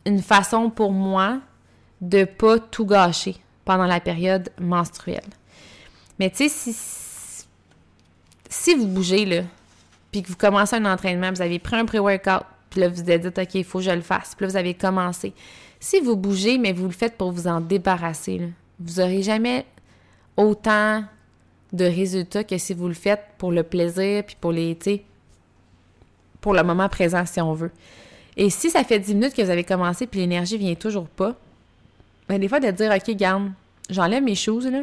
une 0.07 0.23
façon 0.23 0.71
pour 0.71 0.91
moi 0.91 1.41
de 2.03 2.25
pas 2.25 2.59
tout 2.59 2.85
gâcher 2.85 3.37
pendant 3.65 3.87
la 3.87 4.01
période 4.01 4.51
menstruelle. 4.61 5.25
Mais 6.19 6.29
tu 6.31 6.49
sais, 6.49 7.47
si, 8.49 8.75
vous 8.75 8.87
bougez, 8.87 9.25
là, 9.25 9.43
puis 10.11 10.23
que 10.23 10.29
vous 10.29 10.37
commencez 10.37 10.77
un 10.77 10.85
entraînement, 10.85 11.31
vous 11.31 11.41
avez 11.41 11.59
pris 11.59 11.77
un 11.77 11.87
pré-workout, 11.87 12.45
puis 12.69 12.81
là, 12.81 12.89
vous 12.89 13.03
vous 13.03 13.11
êtes 13.11 13.23
dit, 13.23 13.41
OK, 13.41 13.55
il 13.55 13.65
faut 13.65 13.79
que 13.79 13.85
je 13.85 13.91
le 13.91 14.03
fasse, 14.03 14.35
puis 14.35 14.45
là, 14.45 14.51
vous 14.51 14.57
avez 14.57 14.75
commencé. 14.75 15.33
Si 15.81 16.01
vous 16.01 16.17
bougez, 16.17 16.59
mais 16.59 16.73
vous 16.73 16.87
le 16.87 16.93
faites 16.93 17.17
pour 17.17 17.33
vous 17.33 17.47
en 17.47 17.61
débarrasser, 17.61 18.53
vous 18.79 19.01
n'aurez 19.01 19.23
jamais 19.23 19.65
autant 20.37 21.05
de 21.73 21.85
résultats 21.85 22.45
que 22.45 22.59
si 22.59 22.75
vous 22.75 22.89
le 22.89 22.95
faites 22.95 23.25
pour 23.39 23.53
le 23.53 23.63
plaisir, 23.63 24.25
puis 24.25 24.37
pour 24.41 24.53
les, 24.53 24.77
pour 26.41 26.53
le 26.53 26.63
moment 26.63 26.89
présent, 26.89 27.25
si 27.25 27.41
on 27.41 27.55
veut. 27.55 27.71
Et 28.37 28.51
si 28.51 28.71
ça 28.71 28.85
fait 28.85 28.99
10 28.99 29.15
minutes 29.15 29.35
que 29.35 29.43
vous 29.43 29.51
avez 29.51 29.65
commencé, 29.65 30.07
puis 30.07 30.21
l'énergie 30.21 30.59
vient 30.59 30.75
toujours 30.75 31.07
pas, 31.09 31.37
ben 32.29 32.39
des 32.39 32.49
fois, 32.49 32.61
de 32.61 32.71
dire, 32.71 32.93
OK, 32.93 33.15
garde, 33.17 33.51
j'enlève 33.91 34.23
mes 34.23 34.35
choses, 34.35 34.67
là, 34.67 34.83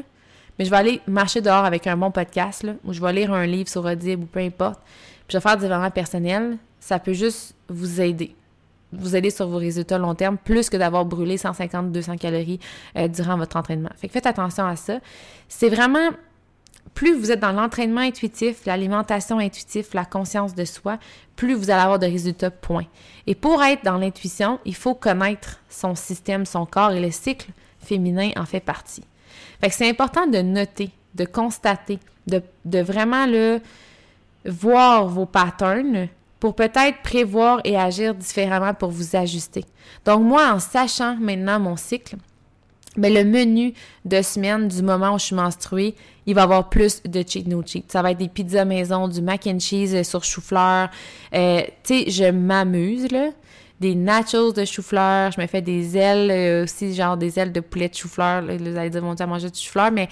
mais 0.57 0.65
je 0.65 0.69
vais 0.69 0.77
aller 0.77 1.01
marcher 1.07 1.41
dehors 1.41 1.65
avec 1.65 1.87
un 1.87 1.97
bon 1.97 2.11
podcast, 2.11 2.63
là, 2.63 2.73
ou 2.83 2.93
je 2.93 3.01
vais 3.01 3.13
lire 3.13 3.33
un 3.33 3.45
livre 3.45 3.69
sur 3.69 3.85
Audible, 3.85 4.23
ou 4.23 4.25
peu 4.25 4.39
importe, 4.39 4.81
puis 5.27 5.33
je 5.33 5.37
vais 5.37 5.41
faire 5.41 5.55
du 5.55 5.63
développement 5.63 5.91
personnel, 5.91 6.57
ça 6.79 6.99
peut 6.99 7.13
juste 7.13 7.55
vous 7.69 8.01
aider 8.01 8.35
vous 8.91 9.15
aider 9.15 9.29
sur 9.29 9.47
vos 9.47 9.57
résultats 9.57 9.97
long 9.97 10.15
terme 10.15 10.37
plus 10.37 10.69
que 10.69 10.77
d'avoir 10.77 11.05
brûlé 11.05 11.37
150 11.37 11.91
200 11.91 12.17
calories 12.17 12.59
euh, 12.97 13.07
durant 13.07 13.37
votre 13.37 13.55
entraînement. 13.57 13.89
Faites 13.95 14.25
attention 14.25 14.65
à 14.65 14.75
ça. 14.75 14.99
C'est 15.47 15.69
vraiment 15.69 16.09
plus 16.99 17.13
vous 17.13 17.31
êtes 17.31 17.39
dans 17.39 17.53
l'entraînement 17.53 18.01
intuitif, 18.01 18.65
l'alimentation 18.65 19.39
intuitive, 19.39 19.87
la 19.93 20.03
conscience 20.03 20.53
de 20.53 20.65
soi, 20.65 20.99
plus 21.37 21.53
vous 21.53 21.69
allez 21.69 21.81
avoir 21.81 21.97
de 21.97 22.05
résultats 22.05 22.51
point. 22.51 22.87
Et 23.25 23.35
pour 23.35 23.63
être 23.63 23.85
dans 23.85 23.97
l'intuition, 23.97 24.59
il 24.65 24.75
faut 24.75 24.95
connaître 24.95 25.61
son 25.69 25.95
système, 25.95 26.45
son 26.45 26.65
corps 26.65 26.91
et 26.91 26.99
le 26.99 27.09
cycle 27.09 27.51
féminin 27.81 28.31
en 28.35 28.43
fait 28.43 28.59
partie. 28.59 29.05
Fait 29.61 29.69
que 29.69 29.75
c'est 29.75 29.89
important 29.89 30.27
de 30.27 30.39
noter, 30.39 30.89
de 31.15 31.23
constater, 31.23 31.99
de, 32.27 32.81
vraiment 32.81 33.25
voir 34.43 35.07
vos 35.07 35.25
patterns 35.25 36.09
pour 36.41 36.53
peut-être 36.53 37.01
prévoir 37.01 37.61
et 37.63 37.77
agir 37.77 38.13
différemment 38.13 38.73
pour 38.73 38.89
vous 38.89 39.15
ajuster. 39.15 39.63
Donc 40.03 40.21
moi, 40.21 40.51
en 40.51 40.59
sachant 40.59 41.15
maintenant 41.15 41.61
mon 41.61 41.77
cycle, 41.77 42.17
mais 42.97 43.09
le 43.09 43.23
menu 43.23 43.73
de 44.05 44.21
semaine 44.21 44.67
du 44.67 44.81
moment 44.81 45.13
où 45.13 45.19
je 45.19 45.25
suis 45.25 45.35
menstruée, 45.35 45.95
il 46.25 46.35
va 46.35 46.41
y 46.41 46.43
avoir 46.43 46.69
plus 46.69 47.01
de 47.03 47.23
cheat 47.25 47.47
no 47.47 47.63
cheat. 47.65 47.91
Ça 47.91 48.01
va 48.01 48.11
être 48.11 48.17
des 48.17 48.29
pizzas 48.29 48.65
maison, 48.65 49.07
du 49.07 49.21
mac 49.21 49.47
and 49.47 49.59
cheese 49.59 50.03
sur 50.03 50.23
chou-fleur. 50.23 50.89
Euh, 51.33 51.61
tu 51.83 52.05
sais, 52.05 52.09
je 52.09 52.31
m'amuse 52.31 53.11
là. 53.11 53.29
Des 53.79 53.95
nachos 53.95 54.51
de 54.51 54.65
chou-fleur, 54.65 55.31
je 55.31 55.39
me 55.39 55.47
fais 55.47 55.61
des 55.61 55.95
ailes 55.95 56.29
euh, 56.31 56.63
aussi, 56.63 56.93
genre 56.93 57.15
des 57.15 57.39
ailes 57.39 57.53
de 57.53 57.61
poulet 57.61 57.87
de 57.87 57.95
chou-fleur. 57.95 58.43
Vous 58.43 58.77
allez 58.77 58.89
dire, 58.89 59.03
à 59.03 59.25
manger 59.25 59.49
du 59.49 59.59
chou-fleur, 59.59 59.91
mais 59.91 60.09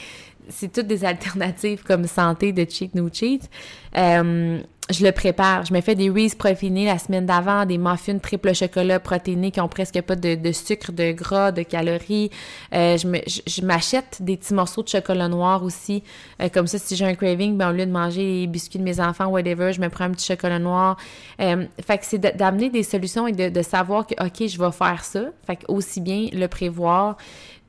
c'est 0.47 0.71
toutes 0.71 0.87
des 0.87 1.03
alternatives 1.05 1.83
comme 1.83 2.07
santé 2.07 2.53
de 2.53 2.65
cheat 2.69 2.95
no 2.95 3.09
cheat. 3.11 3.49
Euh, 3.97 4.59
je 4.89 5.05
le 5.05 5.11
prépare. 5.11 5.65
Je 5.65 5.73
me 5.73 5.81
fais 5.81 5.95
des 5.95 6.09
Reese 6.09 6.35
protéinés 6.35 6.85
la 6.85 6.97
semaine 6.97 7.25
d'avant, 7.25 7.65
des 7.65 7.77
muffins 7.77 8.17
triple 8.19 8.53
chocolat 8.53 8.99
protéinés 8.99 9.51
qui 9.51 9.59
ont 9.59 9.67
presque 9.67 10.01
pas 10.01 10.15
de, 10.15 10.51
sucre, 10.51 10.91
de 10.91 11.11
gras, 11.11 11.51
de 11.51 11.63
calories. 11.63 12.31
Euh, 12.73 12.97
je 12.97 13.61
m'achète 13.65 14.21
des 14.21 14.37
petits 14.37 14.53
morceaux 14.53 14.83
de 14.83 14.87
chocolat 14.87 15.27
noir 15.27 15.63
aussi. 15.63 16.03
Euh, 16.41 16.47
comme 16.49 16.67
ça, 16.67 16.77
si 16.77 16.95
j'ai 16.95 17.05
un 17.05 17.15
craving, 17.15 17.57
ben, 17.57 17.69
au 17.69 17.73
lieu 17.73 17.85
de 17.85 17.91
manger 17.91 18.23
les 18.23 18.47
biscuits 18.47 18.79
de 18.79 18.83
mes 18.83 18.99
enfants, 18.99 19.27
whatever, 19.27 19.73
je 19.73 19.81
me 19.81 19.89
prends 19.89 20.05
un 20.05 20.11
petit 20.11 20.25
chocolat 20.25 20.59
noir. 20.59 20.97
Euh, 21.41 21.65
fait 21.85 21.97
que 21.97 22.05
c'est 22.05 22.37
d'amener 22.37 22.69
des 22.69 22.83
solutions 22.83 23.27
et 23.27 23.33
de, 23.33 23.61
savoir 23.61 24.07
que, 24.07 24.13
OK, 24.23 24.47
je 24.47 24.57
vais 24.57 24.71
faire 24.71 25.03
ça. 25.03 25.25
Fait 25.45 25.57
que 25.57 25.65
aussi 25.67 25.99
bien 25.99 26.27
le 26.31 26.47
prévoir. 26.47 27.17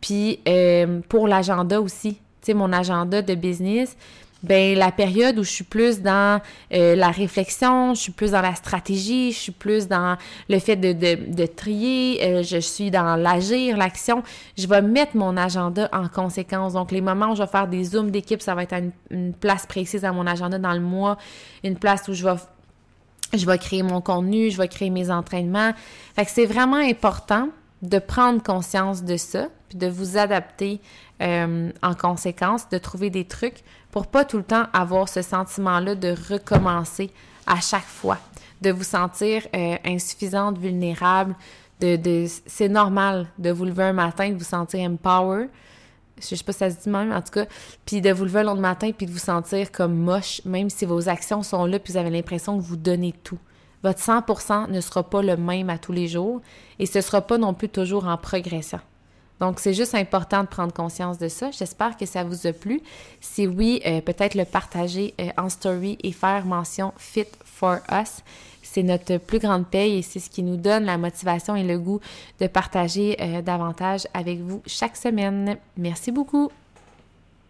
Puis 0.01 0.39
pour 1.09 1.27
l'agenda 1.27 1.81
aussi, 1.81 2.15
tu 2.15 2.21
sais, 2.43 2.55
mon 2.55 2.73
agenda 2.73 3.21
de 3.21 3.35
business, 3.35 3.97
ben 4.43 4.79
la 4.79 4.93
période 4.93 5.39
où 5.39 5.43
je 5.43 5.51
suis 5.51 5.65
plus 5.65 6.01
dans 6.01 6.41
euh, 6.73 6.95
la 6.95 7.11
réflexion, 7.11 7.95
je 7.95 8.01
suis 8.01 8.13
plus 8.13 8.31
dans 8.31 8.41
la 8.41 8.55
stratégie, 8.55 9.33
je 9.33 9.39
suis 9.39 9.53
plus 9.53 9.89
dans 9.89 10.17
le 10.49 10.59
fait 10.59 10.77
de, 10.77 10.93
de, 10.93 11.33
de 11.33 11.47
trier, 11.47 12.23
euh, 12.23 12.43
je 12.43 12.59
suis 12.59 12.91
dans 12.91 13.17
l'agir, 13.17 13.77
l'action, 13.77 14.23
je 14.57 14.67
vais 14.69 14.83
mettre 14.83 15.17
mon 15.17 15.37
agenda 15.37 15.89
en 15.93 16.09
conséquence. 16.09 16.75
Donc 16.75 16.93
les 16.93 17.01
moments 17.01 17.33
où 17.33 17.35
je 17.35 17.43
vais 17.43 17.49
faire 17.49 17.67
des 17.67 17.83
zooms 17.83 18.11
d'équipe, 18.11 18.41
ça 18.41 18.55
va 18.55 18.63
être 18.63 18.75
à 18.75 18.81
une, 19.11 19.33
place 19.33 19.67
précise 19.67 20.05
à 20.05 20.13
mon 20.13 20.27
agenda 20.27 20.59
dans 20.59 20.73
le 20.73 20.81
mois, 20.81 21.19
une 21.65 21.77
place 21.77 22.07
où 22.09 22.13
je 22.13 22.25
vais 22.25 22.37
je 23.35 23.45
vais 23.45 23.59
créer 23.59 23.83
mon 23.83 24.01
contenu, 24.01 24.51
je 24.51 24.57
vais 24.57 24.69
créer 24.69 24.89
mes 24.89 25.11
entraînements. 25.11 25.73
Fait 26.17 26.25
que 26.25 26.31
c'est 26.31 26.47
vraiment 26.47 26.77
important 26.77 27.51
de 27.83 27.99
prendre 27.99 28.43
conscience 28.43 29.05
de 29.05 29.17
ça, 29.17 29.49
puis 29.69 29.79
de 29.79 29.87
vous 29.87 30.17
adapter 30.17 30.81
euh, 31.23 31.71
en 31.83 31.95
conséquence, 31.95 32.69
de 32.69 32.79
trouver 32.79 33.11
des 33.11 33.25
trucs 33.25 33.63
pour 33.91 34.07
pas 34.07 34.25
tout 34.25 34.39
le 34.39 34.45
temps 34.45 34.67
avoir 34.73 35.09
ce 35.09 35.23
sentiment-là 35.23 35.95
de 35.95 36.15
recommencer 36.31 37.11
à 37.47 37.61
chaque 37.61 37.87
fois, 37.87 38.19
de 38.61 38.71
vous 38.71 38.85
sentir 38.85 39.47
euh, 39.55 39.77
insuffisante, 39.85 40.59
vulnérable, 40.59 41.35
de, 41.81 41.97
de 41.97 42.27
c'est 42.47 42.69
normal 42.69 43.27
de 43.39 43.51
vous 43.51 43.65
lever 43.65 43.85
un 43.85 43.93
matin, 43.93 44.31
de 44.31 44.37
vous 44.37 44.45
sentir 44.45 44.81
empower. 44.81 45.49
Je 46.21 46.35
sais 46.35 46.45
pas 46.45 46.53
si 46.53 46.59
ça 46.59 46.71
se 46.71 46.83
dit 46.83 46.91
même, 46.91 47.13
en 47.13 47.23
tout 47.23 47.31
cas. 47.33 47.47
Puis 47.87 48.01
de 48.01 48.11
vous 48.11 48.25
lever 48.25 48.41
le 48.41 48.47
lendemain 48.47 48.71
matin 48.71 48.91
puis 48.91 49.07
de 49.07 49.13
vous 49.13 49.19
sentir 49.19 49.71
comme 49.71 49.97
moche, 49.97 50.43
même 50.45 50.69
si 50.69 50.85
vos 50.85 51.09
actions 51.09 51.45
sont 51.45 51.65
là 51.65 51.79
puis 51.79 51.93
vous 51.93 51.99
avez 51.99 52.11
l'impression 52.11 52.59
que 52.59 52.63
vous 52.63 52.77
donnez 52.77 53.15
tout. 53.23 53.39
Votre 53.83 54.01
100% 54.01 54.71
ne 54.71 54.81
sera 54.81 55.03
pas 55.03 55.23
le 55.23 55.37
même 55.37 55.71
à 55.71 55.79
tous 55.79 55.93
les 55.93 56.09
jours 56.09 56.41
et 56.79 56.87
ce 56.87 57.01
sera 57.01 57.21
pas 57.21 57.39
non 57.39 57.55
plus 57.55 57.69
toujours 57.69 58.07
en 58.07 58.17
progression. 58.17 58.81
Donc, 59.41 59.61
c'est 59.61 59.75
juste 59.75 59.95
important 59.95 60.43
de 60.43 60.49
prendre 60.49 60.73
conscience 60.73 61.19
de 61.19 61.29
ça. 61.29 61.51
J'espère 61.51 61.97
que 61.97 62.07
ça 62.07 62.25
vous 62.25 62.47
a 62.47 62.53
plu. 62.53 62.81
Si 63.21 63.47
oui, 63.47 63.81
euh, 63.87 64.01
peut-être 64.01 64.35
le 64.35 64.45
partager 64.45 65.15
euh, 65.21 65.29
en 65.37 65.49
story 65.49 65.97
et 66.03 66.13
faire 66.13 66.45
mention 66.45 66.93
Fit 66.97 67.29
for 67.45 67.77
Us. 67.91 68.23
C'est 68.63 68.83
notre 68.83 69.17
plus 69.19 69.39
grande 69.39 69.67
paye 69.67 69.99
et 69.99 70.03
c'est 70.03 70.19
ce 70.19 70.29
qui 70.29 70.43
nous 70.43 70.57
donne 70.57 70.85
la 70.85 70.99
motivation 70.99 71.57
et 71.57 71.63
le 71.63 71.79
goût 71.79 72.01
de 72.41 72.47
partager 72.49 73.17
euh, 73.21 73.41
davantage 73.41 74.07
avec 74.13 74.41
vous 74.41 74.61
chaque 74.67 74.97
semaine. 74.97 75.57
Merci 75.77 76.11
beaucoup. 76.11 76.51